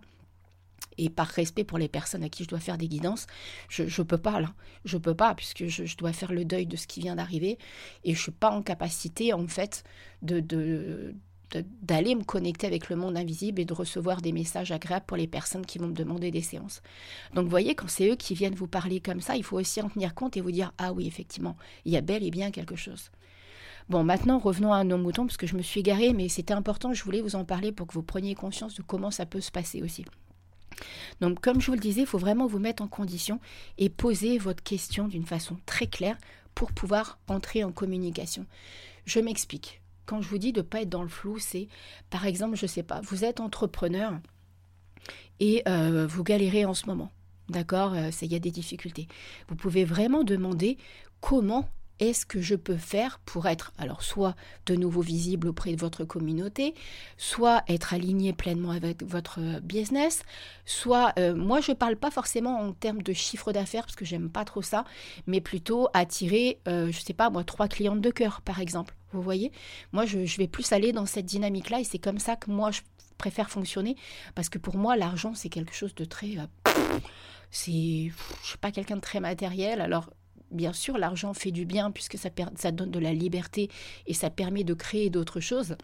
et 0.98 1.10
par 1.10 1.28
respect 1.28 1.64
pour 1.64 1.78
les 1.78 1.88
personnes 1.88 2.24
à 2.24 2.30
qui 2.30 2.44
je 2.44 2.50
dois 2.50 2.60
faire 2.60 2.78
des 2.78 2.88
guidances, 2.88 3.28
je 3.70 3.84
ne 3.84 4.08
peux 4.08 4.18
pas 4.18 4.40
là. 4.40 4.54
Je 4.86 4.98
peux 4.98 5.16
pas 5.16 5.36
puisque 5.36 5.66
je, 5.66 5.98
dois 5.98 6.14
faire 6.14 6.32
le 6.32 6.46
deuil 6.46 6.66
de 6.66 6.76
ce 6.76 6.88
qui 6.88 7.00
vient 7.00 7.16
d'arriver 7.16 7.58
et 8.04 8.14
je 8.14 8.22
suis 8.22 8.32
pas 8.32 8.50
en 8.50 8.62
capacité 8.62 9.34
en 9.34 9.48
fait 9.48 9.84
d'aller 10.22 12.16
me 12.16 12.24
connecter 12.24 12.66
avec 12.68 12.90
le 12.90 12.96
monde 12.96 13.16
invisible 13.18 13.62
et 13.62 13.66
de 13.66 13.74
recevoir 13.74 14.22
des 14.22 14.32
messages 14.32 14.72
agréables 14.72 15.06
pour 15.06 15.18
les 15.18 15.28
personnes 15.28 15.66
qui 15.66 15.78
vont 15.78 15.88
me 15.88 15.94
demander 15.94 16.32
des 16.32 16.42
séances. 16.42 16.82
Donc 17.34 17.46
vous 17.46 17.50
voyez, 17.50 17.76
quand 17.76 17.90
c'est 17.90 18.10
eux 18.10 18.16
qui 18.16 18.34
viennent 18.34 18.56
vous 18.56 18.68
parler 18.68 19.00
comme 19.00 19.22
ça, 19.22 19.36
il 19.36 19.44
faut 19.44 19.60
aussi 19.60 19.82
en 19.82 19.90
tenir 19.90 20.16
compte 20.16 20.36
et 20.38 20.42
vous 20.42 20.52
dire, 20.52 20.74
ah 20.78 20.94
oui, 20.94 21.06
effectivement, 21.06 21.56
il 21.86 21.94
y 21.94 21.98
a 21.98 22.02
bel 22.02 22.24
et 22.24 22.32
bien 22.32 22.50
quelque 22.50 22.76
chose. 22.76 23.12
Bon, 23.90 24.04
maintenant, 24.04 24.40
revenons 24.40 24.72
à 24.72 24.84
nos 24.84 24.98
moutons, 24.98 25.26
parce 25.26 25.38
que 25.38 25.48
je 25.48 25.58
me 25.58 25.62
suis 25.62 25.82
égarée, 25.82 26.14
mais 26.14 26.30
c'était 26.30 26.54
important, 26.54 26.94
je 26.94 27.04
voulais 27.04 27.22
vous 27.22 27.36
en 27.36 27.44
parler 27.44 27.72
pour 27.72 27.88
que 27.88 27.94
vous 27.94 28.04
preniez 28.04 28.34
conscience 28.34 28.76
de 28.76 28.82
comment 28.82 29.12
ça 29.12 29.26
peut 29.26 29.42
se 29.42 29.52
passer 29.52 29.82
aussi. 29.82 30.06
Donc, 31.22 31.40
comme 31.40 31.62
je 31.62 31.68
vous 31.68 31.74
le 31.74 31.80
disais, 31.80 32.02
il 32.02 32.08
faut 32.08 32.18
vraiment 32.18 32.48
vous 32.48 32.60
mettre 32.60 32.84
en 32.84 32.88
condition 32.88 33.40
et 33.78 33.90
poser 33.90 34.38
votre 34.38 34.64
question 34.64 35.08
d'une 35.08 35.26
façon 35.26 35.58
très 35.66 35.88
claire 35.88 36.18
pour 36.56 36.72
pouvoir 36.72 37.20
entrer 37.28 37.64
en 37.64 37.72
communication. 37.72 38.46
Je 39.06 39.20
m'explique. 39.20 39.82
Quand 40.06 40.22
je 40.22 40.28
vous 40.28 40.38
dis 40.38 40.52
de 40.52 40.60
ne 40.60 40.66
pas 40.66 40.82
être 40.82 40.90
dans 40.90 41.04
le 41.04 41.10
flou, 41.10 41.40
c'est 41.40 41.68
par 42.10 42.26
exemple, 42.26 42.56
je 42.58 42.66
ne 42.66 42.70
sais 42.70 42.84
pas, 42.84 43.02
vous 43.02 43.24
êtes 43.24 43.40
entrepreneur 43.40 44.14
et 45.40 45.64
euh, 45.68 46.06
vous 46.08 46.24
galérez 46.24 46.66
en 46.66 46.74
ce 46.74 46.86
moment. 46.86 47.12
D'accord 47.50 47.94
euh, 47.94 48.10
Il 48.22 48.32
y 48.32 48.36
a 48.36 48.40
des 48.40 48.52
difficultés. 48.52 49.08
Vous 49.48 49.56
pouvez 49.56 49.86
vraiment 49.86 50.24
demander 50.24 50.78
comment 51.22 51.68
est-ce 52.00 52.26
que 52.26 52.42
je 52.42 52.56
peux 52.56 52.78
faire 52.78 53.20
pour 53.20 53.48
être, 53.48 53.72
alors 53.78 54.04
soit 54.04 54.36
de 54.66 54.76
nouveau 54.76 55.02
visible 55.02 55.48
auprès 55.48 55.74
de 55.74 55.80
votre 55.80 56.04
communauté, 56.04 56.74
soit 57.18 57.64
être 57.68 57.94
aligné 57.94 58.34
pleinement 58.34 58.72
avec 58.72 59.04
votre 59.04 59.60
business, 59.62 60.24
soit, 60.66 61.14
euh, 61.20 61.36
moi 61.36 61.62
je 61.62 61.72
ne 61.72 61.76
parle 61.76 61.96
pas 61.96 62.12
forcément 62.12 62.60
en 62.60 62.74
termes 62.74 63.02
de 63.02 63.14
chiffre 63.14 63.52
d'affaires 63.52 63.84
parce 63.84 63.96
que 63.96 64.06
j'aime 64.06 64.30
pas 64.30 64.46
trop 64.46 64.62
ça, 64.62 64.86
mais 65.28 65.42
plutôt 65.42 65.88
attirer, 65.94 66.60
euh, 66.68 66.92
je 66.92 67.00
ne 67.00 67.04
sais 67.04 67.14
pas 67.14 67.30
moi, 67.30 67.44
trois 67.44 67.68
clientes 67.68 68.02
de 68.02 68.10
cœur 68.10 68.42
par 68.42 68.60
exemple. 68.60 68.96
Vous 69.12 69.22
voyez? 69.22 69.52
Moi 69.92 70.06
je, 70.06 70.20
vais 70.38 70.48
plus 70.48 70.72
aller 70.72 70.92
dans 70.92 71.06
cette 71.06 71.26
dynamique-là 71.26 71.80
et 71.80 71.84
c'est 71.84 72.00
comme 72.00 72.20
ça 72.20 72.36
que 72.36 72.50
moi 72.50 72.72
je 72.72 72.82
préfère 73.18 73.50
fonctionner 73.50 73.96
parce 74.34 74.50
que 74.50 74.58
pour 74.58 74.76
moi 74.76 74.98
l'argent 74.98 75.34
c'est 75.36 75.50
quelque 75.50 75.74
chose 75.76 75.94
de 75.96 76.06
très... 76.06 76.38
Euh, 76.38 77.00
c'est, 77.52 78.12
je 78.42 78.48
suis 78.48 78.58
pas 78.58 78.72
quelqu'un 78.72 78.96
de 78.96 79.02
très 79.02 79.20
matériel, 79.20 79.80
alors 79.80 80.10
bien 80.52 80.74
sûr, 80.74 80.98
l'argent 80.98 81.34
fait 81.34 81.52
du 81.52 81.66
bien 81.66 81.92
puisque 81.92 82.18
ça, 82.18 82.30
donne 82.72 82.92
de 82.92 83.00
la 83.00 83.14
liberté 83.14 83.70
et 84.08 84.14
ça 84.14 84.30
permet 84.30 84.64
de 84.64 84.74
créer 84.74 85.10
d'autres 85.10 85.40
choses 85.40 85.76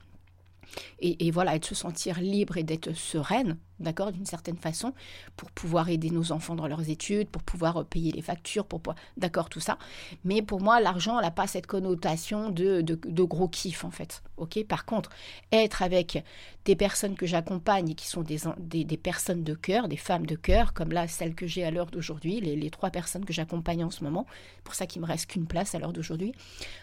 et, 0.99 1.31
voilà, 1.31 1.55
et 1.55 1.59
de 1.59 1.65
se 1.65 1.75
sentir 1.75 2.19
libre 2.19 2.57
et 2.57 2.63
d'être 2.63 2.93
sereine, 2.93 3.57
d'accord, 3.79 4.11
d'une 4.11 4.25
certaine 4.25 4.57
façon, 4.57 4.93
pour 5.37 5.51
pouvoir 5.51 5.89
aider 5.89 6.09
nos 6.09 6.31
enfants 6.31 6.55
dans 6.55 6.67
leurs 6.67 6.89
études, 6.89 7.29
pour 7.29 7.43
pouvoir 7.43 7.77
euh, 7.77 7.83
payer 7.83 8.11
les 8.11 8.21
factures, 8.21 8.65
pour 8.65 8.81
d'accord, 9.17 9.49
tout 9.49 9.59
ça. 9.59 9.77
Mais 10.23 10.41
pour 10.41 10.61
moi, 10.61 10.79
l'argent 10.81 11.21
n'a 11.21 11.31
pas 11.31 11.47
cette 11.47 11.67
connotation 11.67 12.49
de, 12.49 12.81
de, 12.81 13.23
gros 13.23 13.47
kiff, 13.47 13.85
en 13.85 13.91
fait, 13.91 14.23
ok 14.37 14.63
Par 14.65 14.85
contre, 14.85 15.09
être 15.51 15.81
avec 15.81 16.23
des 16.65 16.75
personnes 16.75 17.15
que 17.15 17.25
j'accompagne 17.25 17.89
et 17.89 17.95
qui 17.95 18.07
sont 18.07 18.21
des, 18.23 18.39
des, 18.83 18.97
personnes 18.97 19.43
de 19.43 19.53
cœur, 19.53 19.87
des 19.87 19.97
femmes 19.97 20.25
de 20.25 20.35
cœur, 20.35 20.73
comme 20.73 20.91
là, 20.91 21.07
celles 21.07 21.35
que 21.35 21.47
j'ai 21.47 21.63
à 21.63 21.71
l'heure 21.71 21.87
d'aujourd'hui, 21.87 22.41
les, 22.41 22.55
les, 22.55 22.69
trois 22.69 22.89
personnes 22.89 23.25
que 23.25 23.33
j'accompagne 23.33 23.83
en 23.83 23.91
ce 23.91 24.03
moment, 24.03 24.25
pour 24.63 24.75
ça 24.75 24.85
qu'il 24.85 25.01
me 25.01 25.07
reste 25.07 25.27
qu'une 25.27 25.47
place 25.47 25.73
à 25.73 25.79
l'heure 25.79 25.93
d'aujourd'hui, 25.93 26.33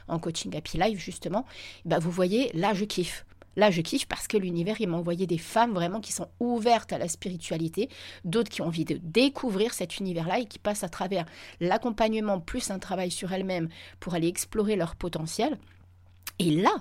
en 0.08 0.18
coaching 0.18 0.56
Happy 0.56 0.78
Life, 0.78 0.98
justement, 0.98 1.44
bah, 1.84 1.98
vous 1.98 2.10
voyez, 2.10 2.50
là, 2.54 2.74
je 2.74 2.84
kiffe. 2.84 3.26
Là, 3.56 3.70
je 3.70 3.80
kiffe 3.80 4.06
parce 4.06 4.28
que 4.28 4.36
l'univers, 4.36 4.80
il 4.80 4.88
m'a 4.88 4.98
envoyé 4.98 5.26
des 5.26 5.38
femmes 5.38 5.72
vraiment 5.72 6.00
qui 6.00 6.12
sont 6.12 6.28
ouvertes 6.40 6.92
à 6.92 6.98
la 6.98 7.08
spiritualité, 7.08 7.88
d'autres 8.24 8.50
qui 8.50 8.62
ont 8.62 8.66
envie 8.66 8.84
de 8.84 8.98
découvrir 9.02 9.72
cet 9.72 9.98
univers-là 9.98 10.40
et 10.40 10.46
qui 10.46 10.58
passent 10.58 10.84
à 10.84 10.88
travers 10.88 11.24
l'accompagnement 11.60 12.40
plus 12.40 12.70
un 12.70 12.78
travail 12.78 13.10
sur 13.10 13.32
elles-mêmes 13.32 13.68
pour 13.98 14.14
aller 14.14 14.28
explorer 14.28 14.76
leur 14.76 14.94
potentiel. 14.94 15.58
Et 16.38 16.50
là, 16.50 16.74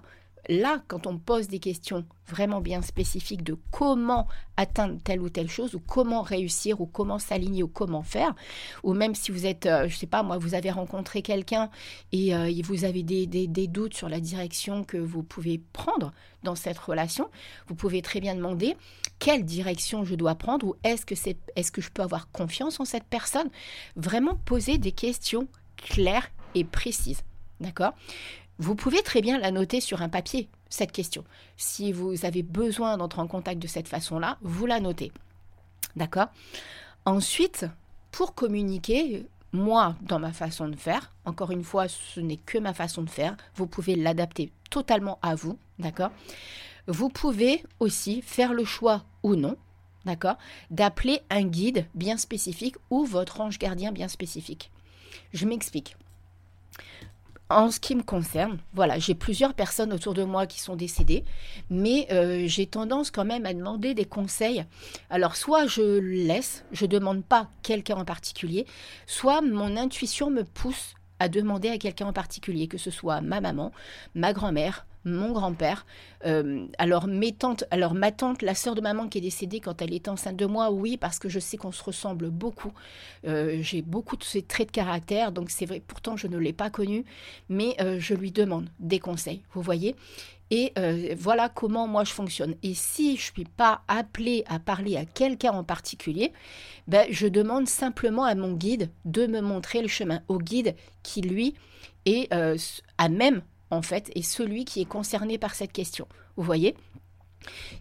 là, 0.50 0.82
quand 0.88 1.08
on 1.08 1.18
pose 1.18 1.48
des 1.48 1.60
questions 1.60 2.06
vraiment 2.28 2.62
bien 2.62 2.82
spécifiques 2.82 3.44
de 3.44 3.58
comment 3.72 4.28
atteindre 4.58 4.98
telle 5.04 5.22
ou 5.22 5.30
telle 5.30 5.50
chose, 5.50 5.76
ou 5.76 5.80
comment 5.80 6.22
réussir, 6.22 6.82
ou 6.82 6.86
comment 6.86 7.20
s'aligner, 7.20 7.64
ou 7.64 7.68
comment 7.68 8.04
faire, 8.04 8.34
ou 8.84 8.94
même 8.94 9.16
si 9.16 9.32
vous 9.32 9.46
êtes, 9.46 9.66
euh, 9.66 9.88
je 9.88 9.96
sais 9.96 10.08
pas, 10.08 10.24
moi, 10.24 10.38
vous 10.38 10.56
avez 10.56 10.72
rencontré 10.72 11.22
quelqu'un 11.22 11.70
et, 12.12 12.36
euh, 12.36 12.52
vous 12.64 12.84
avez 12.84 13.04
des, 13.04 13.68
doutes 13.68 13.94
sur 13.94 14.10
la 14.10 14.20
direction 14.20 14.84
que 14.84 14.98
vous 14.98 15.24
pouvez 15.24 15.62
prendre 15.74 16.14
dans 16.44 16.56
cette 16.56 16.78
relation, 16.78 17.30
vous 17.68 17.76
pouvez 17.76 18.02
très 18.02 18.20
bien 18.20 18.36
demander 18.36 18.76
quelle 19.20 19.44
direction 19.44 20.04
je 20.04 20.16
dois 20.16 20.36
prendre, 20.36 20.68
ou 20.68 20.76
est-ce 20.84 21.06
que, 21.06 21.16
c'est, 21.16 21.38
est-ce 21.56 21.72
que 21.72 21.82
je 21.82 21.90
peux 21.90 22.02
avoir 22.02 22.30
confiance 22.32 22.80
en 22.80 22.86
cette 22.86 23.06
personne? 23.06 23.50
Vraiment 23.96 24.36
poser 24.36 24.78
des 24.78 24.92
questions 24.92 25.48
claires 25.78 26.30
et 26.54 26.64
précises. 26.64 27.22
D'accord? 27.60 27.94
Vous 28.60 28.76
pouvez 28.76 29.02
très 29.02 29.22
bien 29.22 29.38
la 29.38 29.52
noter 29.52 29.82
sur 29.82 30.02
un 30.02 30.10
papier, 30.10 30.50
cette 30.70 30.92
question. 30.92 31.24
Si 31.58 31.92
vous 31.92 32.26
avez 32.26 32.44
besoin 32.44 32.98
d'entrer 32.98 33.22
en 33.22 33.28
contact 33.28 33.62
de 33.62 33.68
cette 33.68 33.88
façon-là, 33.88 34.38
vous 34.42 34.66
la 34.66 34.80
notez. 34.80 35.12
D'accord? 35.96 36.28
Ensuite, 37.06 37.66
pour 38.12 38.34
communiquer, 38.34 39.26
moi, 39.52 39.96
dans 40.02 40.20
ma 40.20 40.34
façon 40.34 40.68
de 40.68 40.76
faire, 40.76 41.12
encore 41.26 41.52
une 41.52 41.64
fois, 41.64 41.88
ce 41.88 42.20
n'est 42.20 42.38
que 42.38 42.58
ma 42.58 42.74
façon 42.74 43.04
de 43.04 43.10
faire, 43.10 43.36
vous 43.56 43.68
pouvez 43.68 43.96
l'adapter 43.96 44.52
totalement 44.70 45.20
à 45.22 45.36
vous, 45.36 45.58
d'accord? 45.80 46.12
Vous 46.88 47.10
pouvez 47.10 47.64
aussi 47.80 48.22
faire 48.22 48.54
le 48.54 48.66
choix 48.66 49.04
ou 49.24 49.36
non, 49.36 49.58
d'accord? 50.06 50.38
D'appeler 50.72 51.22
un 51.30 51.44
guide 51.44 51.86
bien 51.94 52.18
spécifique 52.18 52.76
ou 52.90 53.06
votre 53.06 53.42
ange 53.42 53.60
gardien 53.60 53.92
bien 53.92 54.08
spécifique. 54.08 54.72
Je 55.34 55.46
m'explique. 55.46 55.96
En 57.50 57.70
ce 57.70 57.80
qui 57.80 57.96
me 57.96 58.02
concerne, 58.02 58.58
voilà, 58.74 58.98
j'ai 58.98 59.14
plusieurs 59.14 59.54
personnes 59.54 59.94
autour 59.94 60.16
de 60.16 60.24
moi 60.24 60.48
qui 60.48 60.60
sont 60.60 60.76
décédées, 60.76 61.24
mais 61.70 62.08
euh, 62.12 62.48
j'ai 62.48 62.66
tendance 62.66 63.12
quand 63.12 63.24
même 63.24 63.46
à 63.46 63.54
demander 63.54 63.94
des 63.94 64.06
conseils. 64.06 64.66
Alors, 65.12 65.36
soit 65.36 65.68
je 65.68 66.00
laisse, 66.00 66.66
je 66.72 66.86
ne 66.86 66.90
demande 66.90 67.24
pas 67.24 67.50
quelqu'un 67.62 67.98
en 67.98 68.06
particulier, 68.06 68.66
soit 69.06 69.42
mon 69.42 69.78
intuition 69.78 70.32
me 70.32 70.44
pousse 70.44 70.96
à 71.20 71.30
demander 71.30 71.70
à 71.70 71.78
quelqu'un 71.78 72.08
en 72.08 72.14
particulier, 72.14 72.68
que 72.68 72.80
ce 72.80 72.90
soit 72.90 73.22
ma 73.22 73.42
maman, 73.42 73.72
ma 74.16 74.34
grand-mère, 74.34 74.88
mon 75.06 75.32
grand-père. 75.32 75.86
Euh, 76.26 76.66
alors, 76.78 77.08
ma 77.08 77.32
tante, 77.32 78.42
la 78.42 78.56
sœur 78.56 78.76
de 78.76 78.82
maman 78.82 79.08
qui 79.08 79.20
est 79.20 79.22
décédée 79.22 79.60
quand 79.60 79.82
elle 79.82 79.94
était 79.94 80.10
enceinte 80.10 80.36
de 80.36 80.46
moi, 80.46 80.72
oui, 80.72 80.98
parce 80.98 81.20
que 81.20 81.30
je 81.30 81.40
sais 81.40 81.58
qu'on 81.58 81.72
se 81.72 81.84
ressemble 81.84 82.30
beaucoup. 82.30 82.74
Euh, 83.26 83.60
j'ai 83.62 83.82
beaucoup 83.82 84.18
de 84.18 84.24
ces 84.24 84.42
traits 84.42 84.68
de 84.68 84.72
caractère, 84.72 85.32
donc 85.32 85.52
c'est 85.52 85.66
vrai, 85.66 85.82
pourtant 85.86 86.18
je 86.18 86.28
ne 86.28 86.38
l'ai 86.38 86.54
pas 86.54 86.70
connue, 86.70 87.06
mais 87.48 87.76
euh, 87.80 88.00
je 88.00 88.16
lui 88.16 88.32
demande 88.32 88.70
des 88.80 89.00
conseils, 89.00 89.44
vous 89.54 89.62
voyez. 89.62 89.96
Et 90.52 90.74
voilà 91.18 91.50
comment 91.50 91.88
moi 91.88 92.04
je 92.04 92.12
fonctionne. 92.12 92.54
Et 92.62 92.76
si 92.76 93.18
je 93.18 93.32
ne 93.32 93.34
suis 93.34 93.46
pas 93.46 93.82
appelée 93.88 94.44
à 94.48 94.60
parler 94.60 94.96
à 94.96 95.04
quelqu'un 95.04 95.52
en 95.52 95.64
particulier, 95.64 96.32
ben, 96.88 97.08
je 97.10 97.26
demande 97.26 97.68
simplement 97.68 98.26
à 98.26 98.36
mon 98.36 98.54
guide 98.54 98.92
de 99.06 99.26
me 99.26 99.42
montrer 99.42 99.82
le 99.82 99.88
chemin, 99.88 100.22
au 100.28 100.38
guide 100.38 100.76
qui, 101.02 101.22
lui, 101.22 101.56
est 102.06 102.32
à 102.32 103.10
même 103.10 103.42
en 103.76 103.82
fait, 103.82 104.12
est 104.16 104.22
celui 104.22 104.66
qui 104.66 104.82
est 104.82 104.86
concerné 104.86 105.38
par 105.38 105.56
cette 105.56 105.72
question. 105.72 106.08
Vous 106.36 106.44
voyez? 106.44 106.76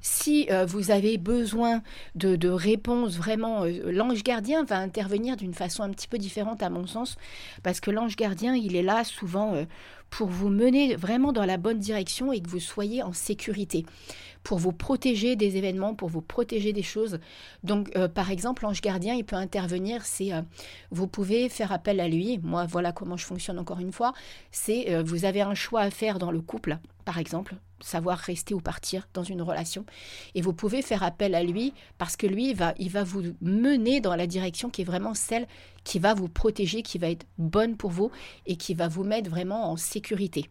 Si 0.00 0.46
euh, 0.50 0.66
vous 0.66 0.90
avez 0.90 1.18
besoin 1.18 1.82
de, 2.14 2.48
réponses, 2.48 3.16
vraiment, 3.16 3.64
euh, 3.64 3.90
l'ange 3.90 4.22
gardien 4.22 4.64
va 4.64 4.78
intervenir 4.78 5.36
d'une 5.36 5.54
façon 5.54 5.82
un 5.82 5.90
petit 5.90 6.08
peu 6.08 6.18
différente 6.18 6.62
à 6.62 6.70
mon 6.70 6.86
sens, 6.86 7.16
parce 7.62 7.80
que 7.80 7.90
l'ange 7.90 8.16
gardien, 8.16 8.54
il 8.54 8.76
est 8.76 8.82
là 8.82 9.04
souvent 9.04 9.54
euh, 9.54 9.64
pour 10.10 10.28
vous 10.28 10.48
mener 10.48 10.96
vraiment 10.96 11.32
dans 11.32 11.46
la 11.46 11.56
bonne 11.56 11.78
direction 11.78 12.32
et 12.32 12.40
que 12.40 12.48
vous 12.48 12.60
soyez 12.60 13.02
en 13.02 13.12
sécurité 13.12 13.84
pour 14.44 14.58
vous 14.58 14.72
protéger 14.72 15.34
des 15.36 15.56
événements, 15.56 15.94
pour 15.94 16.10
vous 16.10 16.20
protéger 16.20 16.72
des 16.72 16.82
choses. 16.82 17.18
Donc, 17.64 17.90
euh, 17.96 18.08
par 18.08 18.30
exemple, 18.30 18.62
l'ange 18.62 18.82
gardien, 18.82 19.14
il 19.14 19.24
peut 19.24 19.36
intervenir, 19.36 20.04
c'est, 20.04 20.32
euh, 20.32 20.42
vous 20.90 21.08
pouvez 21.08 21.48
faire 21.48 21.72
appel 21.72 21.98
à 21.98 22.08
lui. 22.08 22.38
Moi, 22.42 22.66
voilà 22.66 22.92
comment 22.92 23.16
je 23.16 23.24
fonctionne 23.24 23.58
encore 23.58 23.80
une 23.80 23.92
fois. 23.92 24.12
C'est, 24.52 24.92
euh, 24.92 25.02
vous 25.02 25.24
avez 25.24 25.40
un 25.40 25.54
choix 25.54 25.80
à 25.80 25.90
faire 25.90 26.18
dans 26.18 26.30
le 26.30 26.42
couple, 26.42 26.78
par 27.06 27.18
exemple, 27.18 27.56
savoir 27.80 28.18
rester 28.18 28.52
ou 28.52 28.60
partir 28.60 29.08
dans 29.14 29.22
une 29.22 29.40
relation. 29.40 29.86
Et 30.34 30.42
vous 30.42 30.52
pouvez 30.52 30.82
faire 30.82 31.02
appel 31.02 31.34
à 31.34 31.42
lui 31.42 31.72
parce 31.96 32.16
que 32.16 32.26
lui, 32.26 32.52
va, 32.52 32.74
il 32.78 32.90
va 32.90 33.02
vous 33.02 33.22
mener 33.40 34.02
dans 34.02 34.14
la 34.14 34.26
direction 34.26 34.68
qui 34.68 34.82
est 34.82 34.86
vraiment 34.86 35.14
celle 35.14 35.46
qui 35.84 35.98
va 35.98 36.12
vous 36.12 36.28
protéger, 36.28 36.82
qui 36.82 36.98
va 36.98 37.08
être 37.08 37.26
bonne 37.38 37.76
pour 37.76 37.90
vous 37.90 38.10
et 38.44 38.56
qui 38.56 38.74
va 38.74 38.88
vous 38.88 39.04
mettre 39.04 39.30
vraiment 39.30 39.70
en 39.70 39.76
sécurité. 39.78 40.50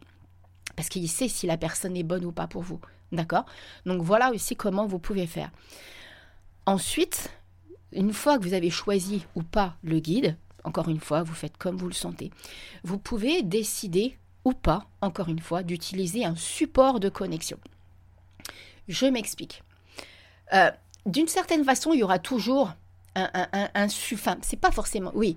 Parce 0.74 0.88
qu'il 0.88 1.08
sait 1.08 1.28
si 1.28 1.46
la 1.46 1.56
personne 1.56 1.96
est 1.96 2.02
bonne 2.02 2.24
ou 2.24 2.32
pas 2.32 2.48
pour 2.48 2.62
vous. 2.62 2.80
D'accord? 3.14 3.46
Donc 3.86 4.02
voilà 4.02 4.30
aussi 4.30 4.56
comment 4.56 4.86
vous 4.86 4.98
pouvez 4.98 5.26
faire. 5.26 5.50
Ensuite, 6.66 7.30
une 7.92 8.12
fois 8.12 8.38
que 8.38 8.42
vous 8.42 8.54
avez 8.54 8.70
choisi 8.70 9.24
ou 9.34 9.42
pas 9.42 9.76
le 9.82 10.00
guide, 10.00 10.36
encore 10.64 10.88
une 10.88 11.00
fois, 11.00 11.22
vous 11.22 11.34
faites 11.34 11.56
comme 11.56 11.76
vous 11.76 11.88
le 11.88 11.94
sentez. 11.94 12.30
Vous 12.82 12.98
pouvez 12.98 13.42
décider 13.42 14.18
ou 14.44 14.52
pas, 14.52 14.86
encore 15.00 15.28
une 15.28 15.40
fois, 15.40 15.62
d'utiliser 15.62 16.24
un 16.24 16.36
support 16.36 17.00
de 17.00 17.08
connexion. 17.08 17.58
Je 18.88 19.06
m'explique. 19.06 19.62
Euh, 20.52 20.70
d'une 21.06 21.28
certaine 21.28 21.64
façon, 21.64 21.92
il 21.92 22.00
y 22.00 22.02
aura 22.02 22.18
toujours 22.18 22.72
un, 23.14 23.30
un, 23.52 23.68
un, 23.74 23.88
c'est 23.88 24.56
pas 24.60 24.70
forcément. 24.70 25.12
Oui, 25.14 25.36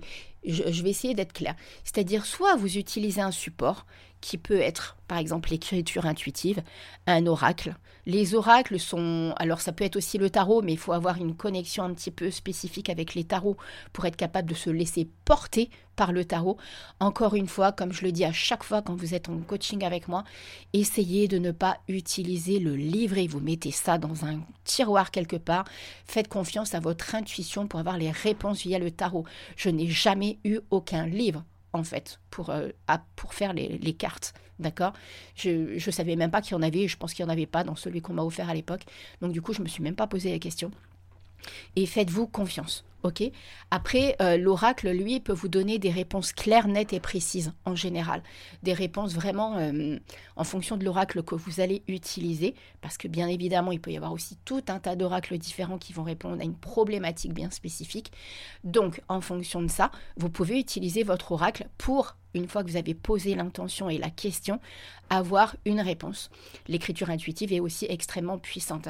je, 0.52 0.82
vais 0.82 0.90
essayer 0.90 1.14
d'être 1.14 1.32
clair. 1.32 1.54
C'est-à-dire, 1.84 2.26
soit 2.26 2.56
vous 2.56 2.78
utilisez 2.78 3.20
un 3.20 3.30
support 3.30 3.86
qui 4.20 4.38
peut 4.38 4.60
être, 4.60 4.96
par 5.06 5.18
exemple, 5.18 5.50
l'écriture 5.50 6.06
intuitive, 6.06 6.62
un 7.06 7.26
oracle. 7.26 7.76
Les 8.06 8.34
oracles 8.34 8.80
sont, 8.80 9.34
alors 9.36 9.60
ça 9.60 9.72
peut 9.72 9.84
être 9.84 9.96
aussi 9.96 10.18
le 10.18 10.30
tarot, 10.30 10.62
mais 10.62 10.72
il 10.72 10.78
faut 10.78 10.92
avoir 10.92 11.18
une 11.18 11.36
connexion 11.36 11.84
un 11.84 11.94
petit 11.94 12.10
peu 12.10 12.30
spécifique 12.30 12.90
avec 12.90 13.14
les 13.14 13.24
tarots 13.24 13.56
pour 13.92 14.06
être 14.06 14.16
capable 14.16 14.48
de 14.48 14.54
se 14.54 14.70
laisser 14.70 15.08
porter 15.24 15.70
par 15.98 16.12
le 16.12 16.24
tarot. 16.24 16.56
Encore 17.00 17.34
une 17.34 17.48
fois, 17.48 17.72
comme 17.72 17.92
je 17.92 18.04
le 18.04 18.12
dis 18.12 18.24
à 18.24 18.32
chaque 18.32 18.62
fois 18.62 18.82
quand 18.82 18.94
vous 18.94 19.14
êtes 19.14 19.28
en 19.28 19.36
coaching 19.38 19.84
avec 19.84 20.06
moi, 20.06 20.22
essayez 20.72 21.26
de 21.26 21.38
ne 21.38 21.50
pas 21.50 21.78
utiliser 21.88 22.60
le 22.60 22.76
livret. 22.76 23.26
Vous 23.26 23.40
mettez 23.40 23.72
ça 23.72 23.98
dans 23.98 24.24
un 24.24 24.40
tiroir 24.64 25.10
quelque 25.10 25.36
part. 25.36 25.64
Faites 26.06 26.28
confiance 26.28 26.74
à 26.74 26.80
votre 26.80 27.16
intuition 27.16 27.66
pour 27.66 27.80
avoir 27.80 27.98
les 27.98 28.12
réponses 28.12 28.62
via 28.62 28.78
le 28.78 28.92
tarot. 28.92 29.24
Je 29.56 29.70
n'ai 29.70 29.88
jamais 29.88 30.37
eu 30.44 30.60
aucun 30.70 31.06
livre 31.06 31.44
en 31.72 31.84
fait, 31.84 32.20
pour, 32.30 32.50
euh, 32.50 32.68
pour 33.16 33.34
faire 33.34 33.52
les, 33.52 33.94
cartes. 33.94 34.34
D'accord? 34.58 34.92
Je 35.36 35.74
ne 35.74 35.92
savais 35.92 36.16
même 36.16 36.30
pas 36.30 36.42
qu'il 36.42 36.52
y 36.52 36.54
en 36.54 36.62
avait, 36.62 36.88
je 36.88 36.96
pense 36.96 37.14
qu'il 37.14 37.24
n'y 37.24 37.30
en 37.30 37.32
avait 37.32 37.46
pas 37.46 37.62
dans 37.62 37.76
celui 37.76 38.00
qu'on 38.00 38.14
m'a 38.14 38.24
offert 38.24 38.48
à 38.48 38.54
l'époque. 38.54 38.82
Donc 39.20 39.32
du 39.32 39.40
coup, 39.42 39.52
je 39.52 39.60
ne 39.60 39.64
me 39.64 39.68
suis 39.68 39.82
même 39.82 39.94
pas 39.94 40.06
posé 40.06 40.32
la 40.32 40.38
question. 40.38 40.70
Et 41.76 41.86
faites-vous 41.86 42.26
confiance. 42.26 42.84
Ok. 43.04 43.22
Après, 43.70 44.16
euh, 44.20 44.36
l'oracle, 44.36 44.90
lui, 44.90 45.20
peut 45.20 45.32
vous 45.32 45.46
donner 45.46 45.78
des 45.78 45.90
réponses 45.90 46.32
claires, 46.32 46.66
nettes 46.66 46.92
et 46.92 46.98
précises 46.98 47.52
en 47.64 47.76
général. 47.76 48.22
Des 48.64 48.72
réponses 48.72 49.14
vraiment 49.14 49.56
euh, 49.56 49.98
en 50.34 50.44
fonction 50.44 50.76
de 50.76 50.84
l'oracle 50.84 51.22
que 51.22 51.36
vous 51.36 51.60
allez 51.60 51.84
utiliser. 51.86 52.56
Parce 52.80 52.98
que 52.98 53.06
bien 53.06 53.28
évidemment, 53.28 53.70
il 53.70 53.80
peut 53.80 53.92
y 53.92 53.96
avoir 53.96 54.12
aussi 54.12 54.36
tout 54.44 54.64
un 54.66 54.80
tas 54.80 54.96
d'oracles 54.96 55.38
différents 55.38 55.78
qui 55.78 55.92
vont 55.92 56.02
répondre 56.02 56.40
à 56.40 56.44
une 56.44 56.56
problématique 56.56 57.32
bien 57.32 57.50
spécifique. 57.50 58.10
Donc, 58.64 59.00
en 59.08 59.20
fonction 59.20 59.62
de 59.62 59.68
ça, 59.68 59.92
vous 60.16 60.28
pouvez 60.28 60.58
utiliser 60.58 61.04
votre 61.04 61.30
oracle 61.30 61.68
pour, 61.78 62.16
une 62.34 62.48
fois 62.48 62.64
que 62.64 62.70
vous 62.70 62.76
avez 62.76 62.94
posé 62.94 63.36
l'intention 63.36 63.88
et 63.88 63.98
la 63.98 64.10
question, 64.10 64.60
avoir 65.08 65.54
une 65.64 65.80
réponse. 65.80 66.30
L'écriture 66.66 67.10
intuitive 67.10 67.52
est 67.52 67.60
aussi 67.60 67.86
extrêmement 67.88 68.38
puissante. 68.38 68.88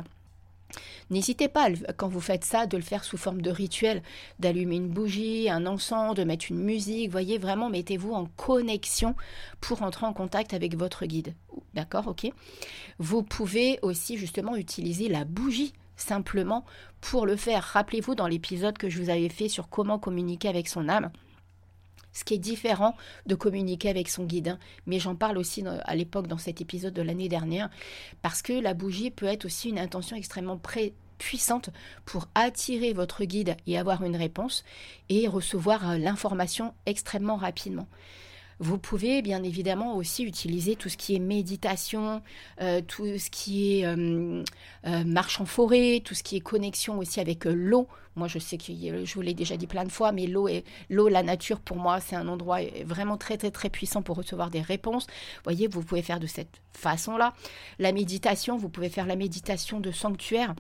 N'hésitez 1.10 1.48
pas, 1.48 1.68
quand 1.96 2.08
vous 2.08 2.20
faites 2.20 2.44
ça, 2.44 2.66
de 2.66 2.76
le 2.76 2.82
faire 2.82 3.04
sous 3.04 3.16
forme 3.16 3.42
de 3.42 3.50
rituel, 3.50 4.02
d'allumer 4.38 4.76
une 4.76 4.88
bougie, 4.88 5.48
un 5.48 5.66
encens, 5.66 6.14
de 6.14 6.24
mettre 6.24 6.46
une 6.50 6.62
musique. 6.62 7.10
Voyez, 7.10 7.38
vraiment, 7.38 7.70
mettez-vous 7.70 8.12
en 8.12 8.26
connexion 8.36 9.14
pour 9.60 9.82
entrer 9.82 10.06
en 10.06 10.12
contact 10.12 10.54
avec 10.54 10.76
votre 10.76 11.06
guide. 11.06 11.34
D'accord, 11.74 12.08
ok 12.08 12.30
Vous 12.98 13.22
pouvez 13.22 13.78
aussi 13.82 14.18
justement 14.18 14.56
utiliser 14.56 15.08
la 15.08 15.24
bougie 15.24 15.72
simplement 15.96 16.64
pour 17.00 17.26
le 17.26 17.36
faire. 17.36 17.62
Rappelez-vous 17.62 18.14
dans 18.14 18.28
l'épisode 18.28 18.78
que 18.78 18.88
je 18.88 19.00
vous 19.02 19.10
avais 19.10 19.28
fait 19.28 19.48
sur 19.48 19.68
comment 19.68 19.98
communiquer 19.98 20.48
avec 20.48 20.68
son 20.68 20.88
âme 20.88 21.10
ce 22.12 22.24
qui 22.24 22.34
est 22.34 22.38
différent 22.38 22.96
de 23.26 23.34
communiquer 23.34 23.88
avec 23.88 24.08
son 24.08 24.24
guide. 24.24 24.48
Hein. 24.48 24.58
Mais 24.86 24.98
j'en 24.98 25.14
parle 25.14 25.38
aussi 25.38 25.64
à 25.66 25.94
l'époque 25.94 26.26
dans 26.26 26.38
cet 26.38 26.60
épisode 26.60 26.94
de 26.94 27.02
l'année 27.02 27.28
dernière, 27.28 27.70
parce 28.22 28.42
que 28.42 28.52
la 28.52 28.74
bougie 28.74 29.10
peut 29.10 29.26
être 29.26 29.44
aussi 29.44 29.68
une 29.68 29.78
intention 29.78 30.16
extrêmement 30.16 30.60
puissante 31.18 31.70
pour 32.04 32.28
attirer 32.34 32.92
votre 32.92 33.24
guide 33.24 33.56
et 33.66 33.78
avoir 33.78 34.04
une 34.04 34.16
réponse 34.16 34.64
et 35.08 35.28
recevoir 35.28 35.90
euh, 35.90 35.98
l'information 35.98 36.74
extrêmement 36.86 37.36
rapidement. 37.36 37.88
Vous 38.60 38.76
pouvez 38.76 39.22
bien 39.22 39.44
évidemment 39.44 39.96
aussi 39.96 40.24
utiliser 40.24 40.74
tout 40.74 40.88
ce 40.88 40.96
qui 40.96 41.14
est 41.14 41.20
méditation, 41.20 42.22
euh, 42.60 42.80
tout 42.80 43.06
ce 43.18 43.30
qui 43.30 43.78
est 43.78 43.86
euh, 43.86 44.42
euh, 44.86 45.04
marche 45.04 45.40
en 45.40 45.46
forêt, 45.46 46.02
tout 46.04 46.14
ce 46.14 46.24
qui 46.24 46.36
est 46.36 46.40
connexion 46.40 46.98
aussi 46.98 47.20
avec 47.20 47.44
l'eau. 47.44 47.86
Moi, 48.16 48.26
je 48.26 48.40
sais 48.40 48.58
que 48.58 48.64
je 48.64 49.14
vous 49.14 49.20
l'ai 49.20 49.34
déjà 49.34 49.56
dit 49.56 49.68
plein 49.68 49.84
de 49.84 49.92
fois, 49.92 50.10
mais 50.10 50.26
l'eau, 50.26 50.48
est, 50.48 50.64
l'eau, 50.90 51.08
la 51.08 51.22
nature, 51.22 51.60
pour 51.60 51.76
moi, 51.76 52.00
c'est 52.00 52.16
un 52.16 52.26
endroit 52.26 52.58
vraiment 52.84 53.16
très, 53.16 53.36
très, 53.36 53.52
très 53.52 53.70
puissant 53.70 54.02
pour 54.02 54.16
recevoir 54.16 54.50
des 54.50 54.60
réponses. 54.60 55.06
Vous 55.06 55.44
voyez, 55.44 55.68
vous 55.68 55.84
pouvez 55.84 56.02
faire 56.02 56.18
de 56.18 56.26
cette 56.26 56.60
façon-là. 56.72 57.34
La 57.78 57.92
méditation, 57.92 58.56
vous 58.56 58.68
pouvez 58.68 58.88
faire 58.88 59.06
la 59.06 59.14
méditation 59.14 59.78
de 59.78 59.92
sanctuaire. 59.92 60.56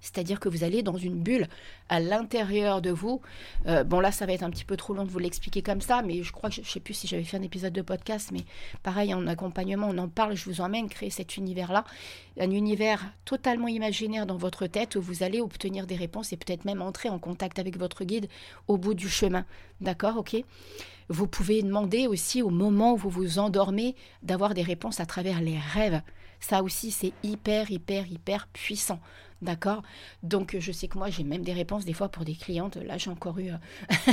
C'est-à-dire 0.00 0.40
que 0.40 0.48
vous 0.48 0.64
allez 0.64 0.82
dans 0.82 0.96
une 0.96 1.20
bulle 1.20 1.48
à 1.88 2.00
l'intérieur 2.00 2.80
de 2.80 2.90
vous. 2.90 3.20
Euh, 3.66 3.84
bon, 3.84 4.00
là, 4.00 4.12
ça 4.12 4.26
va 4.26 4.32
être 4.32 4.42
un 4.42 4.50
petit 4.50 4.64
peu 4.64 4.76
trop 4.76 4.94
long 4.94 5.04
de 5.04 5.10
vous 5.10 5.18
l'expliquer 5.18 5.62
comme 5.62 5.80
ça, 5.80 6.02
mais 6.02 6.22
je 6.22 6.32
crois 6.32 6.48
que 6.48 6.56
je 6.56 6.60
ne 6.60 6.66
sais 6.66 6.80
plus 6.80 6.94
si 6.94 7.06
j'avais 7.06 7.24
fait 7.24 7.36
un 7.36 7.42
épisode 7.42 7.72
de 7.72 7.82
podcast, 7.82 8.30
mais 8.32 8.44
pareil, 8.82 9.12
en 9.14 9.26
accompagnement, 9.26 9.88
on 9.90 9.98
en 9.98 10.08
parle, 10.08 10.36
je 10.36 10.44
vous 10.44 10.60
emmène 10.60 10.88
créer 10.88 11.10
cet 11.10 11.36
univers-là. 11.36 11.84
Un 12.38 12.50
univers 12.50 13.04
totalement 13.24 13.68
imaginaire 13.68 14.26
dans 14.26 14.36
votre 14.36 14.66
tête 14.66 14.96
où 14.96 15.02
vous 15.02 15.22
allez 15.22 15.40
obtenir 15.40 15.86
des 15.86 15.96
réponses 15.96 16.32
et 16.32 16.36
peut-être 16.36 16.64
même 16.64 16.82
entrer 16.82 17.08
en 17.08 17.18
contact 17.18 17.58
avec 17.58 17.78
votre 17.78 18.04
guide 18.04 18.28
au 18.68 18.78
bout 18.78 18.94
du 18.94 19.08
chemin. 19.08 19.44
D'accord 19.80 20.16
Ok 20.16 20.36
Vous 21.08 21.26
pouvez 21.26 21.62
demander 21.62 22.06
aussi 22.06 22.42
au 22.42 22.50
moment 22.50 22.94
où 22.94 22.96
vous 22.96 23.10
vous 23.10 23.38
endormez 23.38 23.94
d'avoir 24.22 24.54
des 24.54 24.62
réponses 24.62 25.00
à 25.00 25.06
travers 25.06 25.40
les 25.40 25.58
rêves. 25.58 26.00
Ça 26.40 26.62
aussi, 26.62 26.90
c'est 26.90 27.12
hyper, 27.22 27.70
hyper, 27.70 28.10
hyper 28.10 28.48
puissant. 28.48 28.98
D'accord 29.42 29.82
Donc, 30.22 30.54
je 30.58 30.70
sais 30.70 30.86
que 30.86 30.98
moi, 30.98 31.08
j'ai 31.08 31.24
même 31.24 31.42
des 31.42 31.54
réponses 31.54 31.86
des 31.86 31.94
fois 31.94 32.10
pour 32.10 32.24
des 32.24 32.34
clientes. 32.34 32.76
Là, 32.76 32.98
j'ai 32.98 33.08
encore 33.08 33.38
eu 33.38 33.50
euh, 33.50 34.12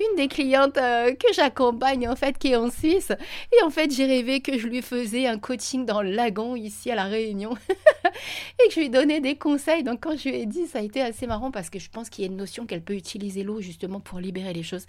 une 0.00 0.16
des 0.16 0.26
clientes 0.26 0.76
euh, 0.76 1.14
que 1.14 1.32
j'accompagne, 1.32 2.08
en 2.08 2.16
fait, 2.16 2.36
qui 2.36 2.48
est 2.48 2.56
en 2.56 2.70
Suisse. 2.70 3.12
Et 3.52 3.62
en 3.64 3.70
fait, 3.70 3.92
j'ai 3.94 4.06
rêvé 4.06 4.40
que 4.40 4.58
je 4.58 4.66
lui 4.66 4.82
faisais 4.82 5.28
un 5.28 5.38
coaching 5.38 5.86
dans 5.86 6.02
le 6.02 6.10
lagon, 6.10 6.56
ici 6.56 6.90
à 6.90 6.96
La 6.96 7.04
Réunion. 7.04 7.56
et 7.68 8.68
que 8.68 8.74
je 8.74 8.80
lui 8.80 8.90
donnais 8.90 9.20
des 9.20 9.36
conseils. 9.36 9.84
Donc, 9.84 10.00
quand 10.02 10.16
je 10.16 10.30
lui 10.30 10.36
ai 10.36 10.46
dit, 10.46 10.66
ça 10.66 10.80
a 10.80 10.82
été 10.82 11.00
assez 11.00 11.28
marrant 11.28 11.52
parce 11.52 11.70
que 11.70 11.78
je 11.78 11.88
pense 11.88 12.10
qu'il 12.10 12.24
y 12.24 12.28
a 12.28 12.30
une 12.30 12.36
notion 12.36 12.66
qu'elle 12.66 12.82
peut 12.82 12.96
utiliser 12.96 13.44
l'eau 13.44 13.60
justement 13.60 14.00
pour 14.00 14.18
libérer 14.18 14.52
les 14.52 14.64
choses. 14.64 14.86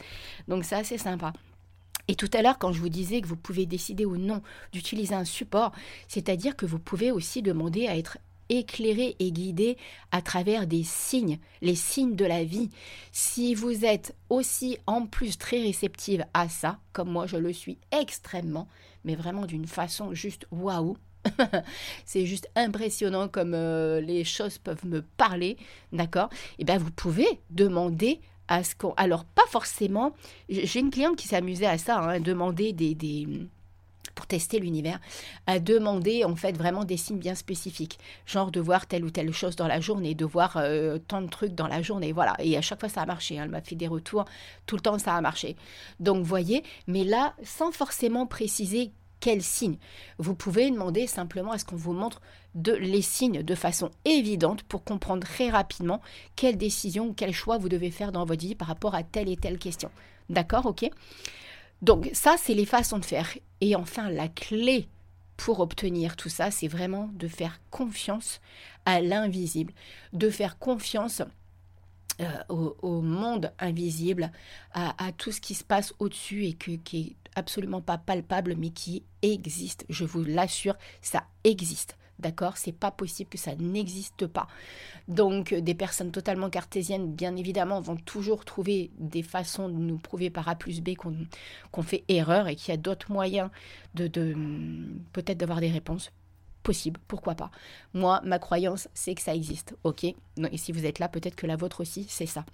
Donc, 0.47 0.65
c'est 0.65 0.75
assez 0.75 0.97
sympa. 0.97 1.33
Et 2.07 2.15
tout 2.15 2.29
à 2.33 2.41
l'heure, 2.41 2.57
quand 2.57 2.71
je 2.71 2.79
vous 2.79 2.89
disais 2.89 3.21
que 3.21 3.27
vous 3.27 3.35
pouvez 3.35 3.65
décider 3.65 4.05
ou 4.05 4.17
non 4.17 4.41
d'utiliser 4.71 5.13
un 5.13 5.25
support, 5.25 5.73
c'est-à-dire 6.07 6.55
que 6.55 6.65
vous 6.65 6.79
pouvez 6.79 7.11
aussi 7.11 7.41
demander 7.41 7.87
à 7.87 7.97
être 7.97 8.17
éclairé 8.49 9.15
et 9.19 9.31
guidé 9.31 9.77
à 10.12 10.21
travers 10.21 10.67
des 10.67 10.83
signes, 10.83 11.39
les 11.62 11.75
signes 11.75 12.15
de 12.15 12.25
la 12.25 12.43
vie. 12.43 12.69
Si 13.12 13.55
vous 13.55 13.86
êtes 13.86 14.15
aussi 14.29 14.77
en 14.88 15.05
plus 15.05 15.38
très 15.38 15.62
réceptive 15.62 16.25
à 16.33 16.49
ça, 16.49 16.79
comme 16.93 17.10
moi 17.10 17.27
je 17.27 17.38
le 17.38 17.53
suis 17.53 17.77
extrêmement, 17.91 18.67
mais 19.03 19.15
vraiment 19.15 19.45
d'une 19.45 19.67
façon 19.67 20.13
juste 20.13 20.47
waouh, 20.51 20.97
c'est 22.05 22.25
juste 22.25 22.49
impressionnant 22.55 23.27
comme 23.27 23.53
euh, 23.53 23.99
les 24.01 24.23
choses 24.23 24.57
peuvent 24.57 24.86
me 24.86 25.01
parler, 25.01 25.57
d'accord? 25.91 26.29
Eh 26.60 26.63
bien 26.63 26.77
vous 26.77 26.91
pouvez 26.91 27.27
demander 27.49 28.21
à 28.47 28.63
ce 28.63 28.75
qu'on... 28.75 28.93
Alors, 28.93 29.25
pas 29.25 29.45
forcément... 29.49 30.13
J'ai 30.49 30.79
une 30.79 30.89
cliente 30.89 31.17
qui 31.17 31.27
s'amusait 31.27 31.65
à 31.65 31.77
ça, 31.77 31.99
hein, 31.99 32.19
demander 32.21 32.71
des 32.71 32.95
pour 34.11 34.27
tester 34.27 34.59
l'univers, 34.59 34.99
à 35.45 35.59
demander 35.59 36.23
en 36.23 36.35
fait 36.35 36.57
vraiment 36.57 36.83
des 36.83 36.97
signes 36.97 37.19
bien 37.19 37.35
spécifiques, 37.35 37.99
genre 38.25 38.51
de 38.51 38.59
voir 38.59 38.87
telle 38.87 39.03
ou 39.05 39.09
telle 39.09 39.33
chose 39.33 39.55
dans 39.55 39.67
la 39.67 39.79
journée, 39.79 40.15
de 40.15 40.25
voir 40.25 40.57
euh, 40.57 40.97
tant 41.07 41.21
de 41.21 41.27
trucs 41.27 41.55
dans 41.55 41.67
la 41.67 41.81
journée, 41.81 42.11
voilà. 42.11 42.35
Et 42.39 42.57
à 42.57 42.61
chaque 42.61 42.79
fois 42.79 42.89
ça 42.89 43.01
a 43.01 43.05
marché, 43.05 43.39
hein. 43.39 43.43
elle 43.43 43.49
m'a 43.49 43.61
fait 43.61 43.75
des 43.75 43.87
retours, 43.87 44.25
tout 44.65 44.75
le 44.75 44.81
temps 44.81 44.99
ça 44.99 45.15
a 45.15 45.21
marché. 45.21 45.55
Donc 45.99 46.23
voyez, 46.23 46.63
mais 46.87 47.03
là 47.03 47.33
sans 47.43 47.71
forcément 47.71 48.25
préciser 48.25 48.91
quel 49.19 49.41
signe. 49.41 49.77
Vous 50.19 50.35
pouvez 50.35 50.69
demander 50.69 51.07
simplement 51.07 51.51
à 51.51 51.57
ce 51.57 51.65
qu'on 51.65 51.75
vous 51.75 51.93
montre 51.93 52.21
de, 52.55 52.73
les 52.73 53.01
signes 53.01 53.43
de 53.43 53.55
façon 53.55 53.91
évidente 54.05 54.63
pour 54.63 54.83
comprendre 54.83 55.25
très 55.25 55.49
rapidement 55.49 56.01
quelle 56.35 56.57
décision 56.57 57.13
quel 57.13 57.33
choix 57.33 57.57
vous 57.57 57.69
devez 57.69 57.91
faire 57.91 58.11
dans 58.11 58.25
votre 58.25 58.41
vie 58.41 58.55
par 58.55 58.67
rapport 58.67 58.95
à 58.95 59.03
telle 59.03 59.29
et 59.29 59.37
telle 59.37 59.57
question. 59.57 59.89
D'accord, 60.29 60.65
ok? 60.65 60.89
Donc 61.81 62.09
ça, 62.13 62.35
c'est 62.37 62.53
les 62.53 62.65
façons 62.65 62.97
de 62.97 63.05
faire. 63.05 63.29
Et 63.61 63.75
enfin, 63.75 64.09
la 64.09 64.27
clé 64.27 64.87
pour 65.35 65.59
obtenir 65.59 66.15
tout 66.15 66.29
ça, 66.29 66.51
c'est 66.51 66.67
vraiment 66.67 67.09
de 67.13 67.27
faire 67.27 67.61
confiance 67.69 68.41
à 68.85 69.01
l'invisible, 69.01 69.73
de 70.13 70.29
faire 70.29 70.57
confiance 70.57 71.21
euh, 72.19 72.43
au, 72.49 73.01
monde 73.01 73.51
invisible, 73.59 74.31
à, 74.73 75.11
tout 75.17 75.31
ce 75.31 75.39
qui 75.39 75.53
se 75.53 75.63
passe 75.63 75.93
au-dessus 75.99 76.45
et 76.45 76.53
qui 76.53 76.81
est 76.93 77.29
absolument 77.37 77.81
pas 77.81 77.99
palpable, 77.99 78.55
mais 78.57 78.71
qui 78.71 79.03
existe. 79.21 79.85
Je 79.89 80.05
vous 80.05 80.23
l'assure, 80.23 80.75
ça 81.01 81.23
existe. 81.43 81.95
D'accord? 82.19 82.58
C'est 82.58 82.71
pas 82.71 82.91
possible 82.91 83.30
que 83.30 83.38
ça 83.38 83.56
n'existe 83.56 84.25
pas. 84.25 84.47
Donc, 85.08 85.53
des 85.53 85.75
personnes 85.75 86.12
totalement 86.12 86.49
cartésiennes, 86.49 87.13
bien 87.13 87.36
évidemment, 87.36 87.80
vont 87.80 87.95
toujours 87.95 88.43
trouver 88.43 88.89
des 88.97 89.23
façons 89.23 89.69
de 89.69 89.75
nous 89.75 89.97
prouver 89.97 90.30
par 90.30 90.49
A 90.49 90.56
plus 90.56 90.82
B 90.82 90.95
qu'on 90.95 91.84
fait 91.84 92.03
erreur 92.08 92.47
et 92.47 92.56
qu'il 92.56 92.69
y 92.69 92.73
a 92.73 92.77
d'autres 92.77 93.12
moyens 93.12 93.49
de, 93.93 94.08
peut-être 95.13 95.38
d'avoir 95.38 95.62
des 95.62 95.69
réponses 95.71 96.12
possible, 96.63 96.99
pourquoi 97.08 97.36
pas? 97.36 97.51
Moi, 97.93 98.19
ma 98.25 98.39
croyance, 98.39 98.89
c'est 98.93 99.15
que 99.15 99.21
ça 99.21 99.34
existe, 99.34 99.75
ok? 99.84 100.03
Et 100.03 100.58
si 100.58 100.73
vous 100.73 100.86
êtes 100.86 100.99
là, 100.99 101.08
peut-être 101.08 101.36
que 101.36 101.47
la 101.47 101.56
vôtre 101.56 101.82
aussi, 101.82 102.06
c'est 102.10 102.25
ça. 102.25 102.45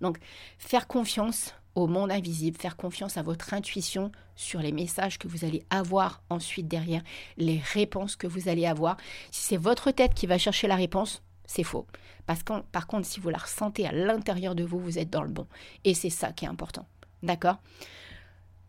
Donc, 0.00 0.18
faire 0.58 0.86
confiance 0.86 1.54
au 1.76 1.86
monde 1.86 2.10
invisible, 2.10 2.58
faire 2.58 2.76
confiance 2.76 3.18
à 3.18 3.22
votre 3.22 3.54
intuition 3.54 4.10
sur 4.34 4.60
les 4.60 4.72
messages 4.72 5.18
que 5.18 5.28
vous 5.28 5.44
allez 5.44 5.62
avoir 5.70 6.22
ensuite 6.30 6.66
derrière, 6.66 7.02
les 7.36 7.60
réponses 7.72 8.16
que 8.16 8.26
vous 8.26 8.48
allez 8.48 8.66
avoir. 8.66 8.96
Si 9.30 9.42
c'est 9.42 9.56
votre 9.58 9.90
tête 9.90 10.14
qui 10.14 10.26
va 10.26 10.38
chercher 10.38 10.66
la 10.66 10.74
réponse, 10.74 11.22
c'est 11.44 11.62
faux. 11.62 11.86
Parce 12.24 12.42
que, 12.42 12.60
par 12.72 12.86
contre, 12.86 13.06
si 13.06 13.20
vous 13.20 13.28
la 13.28 13.38
ressentez 13.38 13.86
à 13.86 13.92
l'intérieur 13.92 14.54
de 14.54 14.64
vous, 14.64 14.80
vous 14.80 14.98
êtes 14.98 15.10
dans 15.10 15.22
le 15.22 15.28
bon. 15.28 15.46
Et 15.84 15.92
c'est 15.92 16.10
ça 16.10 16.32
qui 16.32 16.46
est 16.46 16.48
important. 16.48 16.86
D'accord? 17.22 17.58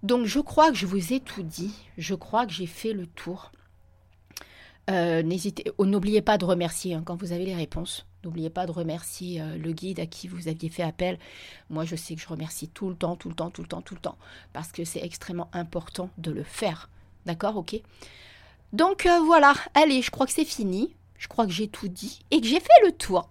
Donc 0.03 0.25
je 0.25 0.39
crois 0.39 0.69
que 0.69 0.77
je 0.77 0.85
vous 0.85 1.13
ai 1.13 1.21
tout 1.21 1.43
dit. 1.43 1.73
Je 1.97 2.13
crois 2.13 2.45
que 2.45 2.53
j'ai 2.53 2.67
fait 2.67 2.93
le 2.93 3.07
tour. 3.07 3.51
Euh, 4.89 5.23
n'hésitez, 5.23 5.71
oh, 5.77 5.85
n'oubliez 5.85 6.21
pas 6.21 6.37
de 6.37 6.45
remercier 6.45 6.93
hein, 6.93 7.03
quand 7.05 7.15
vous 7.15 7.31
avez 7.31 7.45
les 7.45 7.55
réponses. 7.55 8.05
N'oubliez 8.27 8.49
pas 8.49 8.65
de 8.65 8.73
remercier 8.73 9.39
euh, 9.39 9.57
le 9.57 9.71
guide 9.71 10.01
à 10.01 10.05
qui 10.05 10.27
vous 10.27 10.49
aviez 10.49 10.67
fait 10.67 10.83
appel. 10.83 11.17
Moi, 11.69 11.85
je 11.85 11.95
sais 11.95 12.13
que 12.13 12.19
je 12.19 12.27
remercie 12.27 12.67
tout 12.67 12.89
le 12.89 12.95
temps, 12.95 13.15
tout 13.15 13.29
le 13.29 13.35
temps, 13.35 13.49
tout 13.49 13.61
le 13.61 13.69
temps, 13.69 13.81
tout 13.81 13.93
le 13.95 14.01
temps, 14.01 14.17
parce 14.51 14.73
que 14.73 14.83
c'est 14.83 14.99
extrêmement 14.99 15.49
important 15.53 16.09
de 16.17 16.31
le 16.31 16.43
faire. 16.43 16.89
D'accord, 17.25 17.55
ok? 17.55 17.81
Donc 18.73 19.05
euh, 19.05 19.19
voilà, 19.25 19.53
allez, 19.75 20.01
je 20.01 20.11
crois 20.11 20.25
que 20.25 20.33
c'est 20.33 20.43
fini. 20.43 20.93
Je 21.17 21.29
crois 21.29 21.45
que 21.45 21.53
j'ai 21.53 21.69
tout 21.69 21.87
dit 21.87 22.19
et 22.29 22.41
que 22.41 22.47
j'ai 22.47 22.59
fait 22.59 22.85
le 22.85 22.91
tour. 22.91 23.29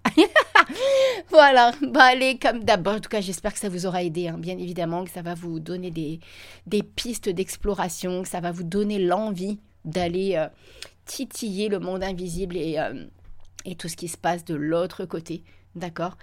voilà, 1.29 1.73
bah 1.83 2.05
allez, 2.05 2.39
comme 2.39 2.65
d'abord, 2.65 2.95
en 2.95 3.01
tout 3.01 3.11
cas, 3.11 3.21
j'espère 3.21 3.53
que 3.53 3.59
ça 3.59 3.69
vous 3.69 3.85
aura 3.85 4.03
aidé, 4.03 4.29
hein. 4.29 4.39
bien 4.39 4.57
évidemment, 4.57 5.05
que 5.05 5.11
ça 5.11 5.21
va 5.21 5.35
vous 5.35 5.61
donner 5.61 5.91
des, 5.91 6.83
pistes 6.83 7.29
d'exploration, 7.29 8.23
que 8.23 8.29
ça 8.29 8.41
va 8.41 8.51
vous 8.51 8.65
donner 8.65 8.99
l'envie 8.99 9.59
d'aller 9.85 10.43
titiller 11.05 11.69
le 11.69 11.79
monde 11.79 12.03
invisible 12.03 12.57
et, 12.57 12.79
euh, 12.79 13.05
et 13.67 13.75
tout 13.75 13.89
ce 13.89 13.97
qui 13.97 14.09
se 14.09 14.17
passe 14.17 14.45
de 14.45 14.55
l'autre 14.55 15.05
côté. 15.05 15.43
D'accord? 15.77 16.17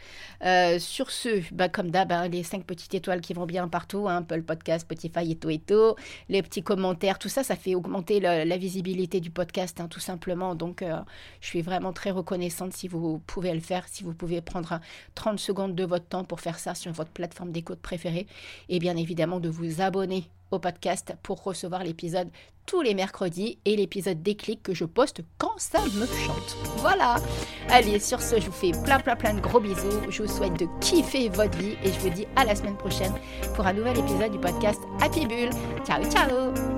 Euh, 0.43 0.79
sur 0.79 1.12
ce, 1.12 1.43
bah, 1.53 1.69
comme 1.69 1.91
d'hab, 1.91 2.12
hein, 2.12 2.27
les 2.27 2.41
cinq 2.41 2.65
petites 2.65 2.95
étoiles 2.95 3.21
qui 3.21 3.36
vont 3.36 3.45
bien 3.45 3.67
partout, 3.67 4.10
hein, 4.10 4.17
Apple 4.17 4.41
Podcast, 4.41 4.82
Spotify 4.82 5.32
et 5.32 5.36
tout 5.36 5.51
et 5.51 5.60
tout, 5.60 5.95
les 6.27 6.41
petits 6.41 6.63
commentaires, 6.63 7.19
tout 7.19 7.29
ça, 7.29 7.43
ça 7.43 7.56
fait 7.56 7.75
augmenter 7.75 8.19
la, 8.19 8.58
visibilité 8.58 9.19
du 9.19 9.29
podcast, 9.29 9.79
hein, 9.79 9.88
tout 9.88 9.99
simplement. 9.99 10.56
Donc, 10.56 10.82
euh, 10.82 10.97
je 11.39 11.47
suis 11.47 11.62
vraiment 11.62 11.93
très 11.93 12.10
reconnaissante 12.10 12.73
si 12.73 12.88
vous 12.88 13.19
pouvez 13.27 13.53
le 13.53 13.60
faire, 13.60 13.88
si 13.88 14.03
vous 14.03 14.15
pouvez 14.15 14.41
prendre 14.41 14.79
30 15.13 15.38
secondes 15.38 15.75
de 15.75 15.84
votre 15.84 16.06
temps 16.06 16.23
pour 16.23 16.39
faire 16.41 16.58
ça 16.58 16.73
sur 16.73 16.91
votre 16.91 17.12
plateforme 17.12 17.51
d'écoute 17.51 17.79
préférée, 17.79 18.25
et 18.69 18.79
bien 18.79 18.97
évidemment 18.97 19.39
de 19.39 19.49
vous 19.49 19.82
abonner 19.82 20.27
podcast 20.59 21.13
pour 21.23 21.43
recevoir 21.43 21.83
l'épisode 21.83 22.29
tous 22.65 22.81
les 22.81 22.93
mercredis 22.93 23.57
et 23.65 23.75
l'épisode 23.75 24.23
déclic 24.23 24.63
que 24.63 24.73
je 24.73 24.85
poste 24.85 25.21
quand 25.37 25.53
ça 25.57 25.81
me 25.81 26.05
chante. 26.05 26.57
Voilà. 26.77 27.17
Allez, 27.69 27.99
sur 27.99 28.21
ce, 28.21 28.39
je 28.39 28.45
vous 28.45 28.51
fais 28.51 28.71
plein 28.83 28.99
plein 28.99 29.15
plein 29.15 29.33
de 29.33 29.41
gros 29.41 29.59
bisous. 29.59 30.01
Je 30.09 30.23
vous 30.23 30.29
souhaite 30.29 30.59
de 30.59 30.67
kiffer 30.79 31.29
votre 31.29 31.57
vie 31.57 31.75
et 31.83 31.91
je 31.91 31.99
vous 31.99 32.09
dis 32.09 32.25
à 32.35 32.45
la 32.45 32.55
semaine 32.55 32.77
prochaine 32.77 33.13
pour 33.55 33.67
un 33.67 33.73
nouvel 33.73 33.97
épisode 33.99 34.31
du 34.31 34.39
podcast 34.39 34.79
Happy 35.01 35.25
Bull. 35.25 35.49
Ciao 35.85 36.03
ciao 36.09 36.72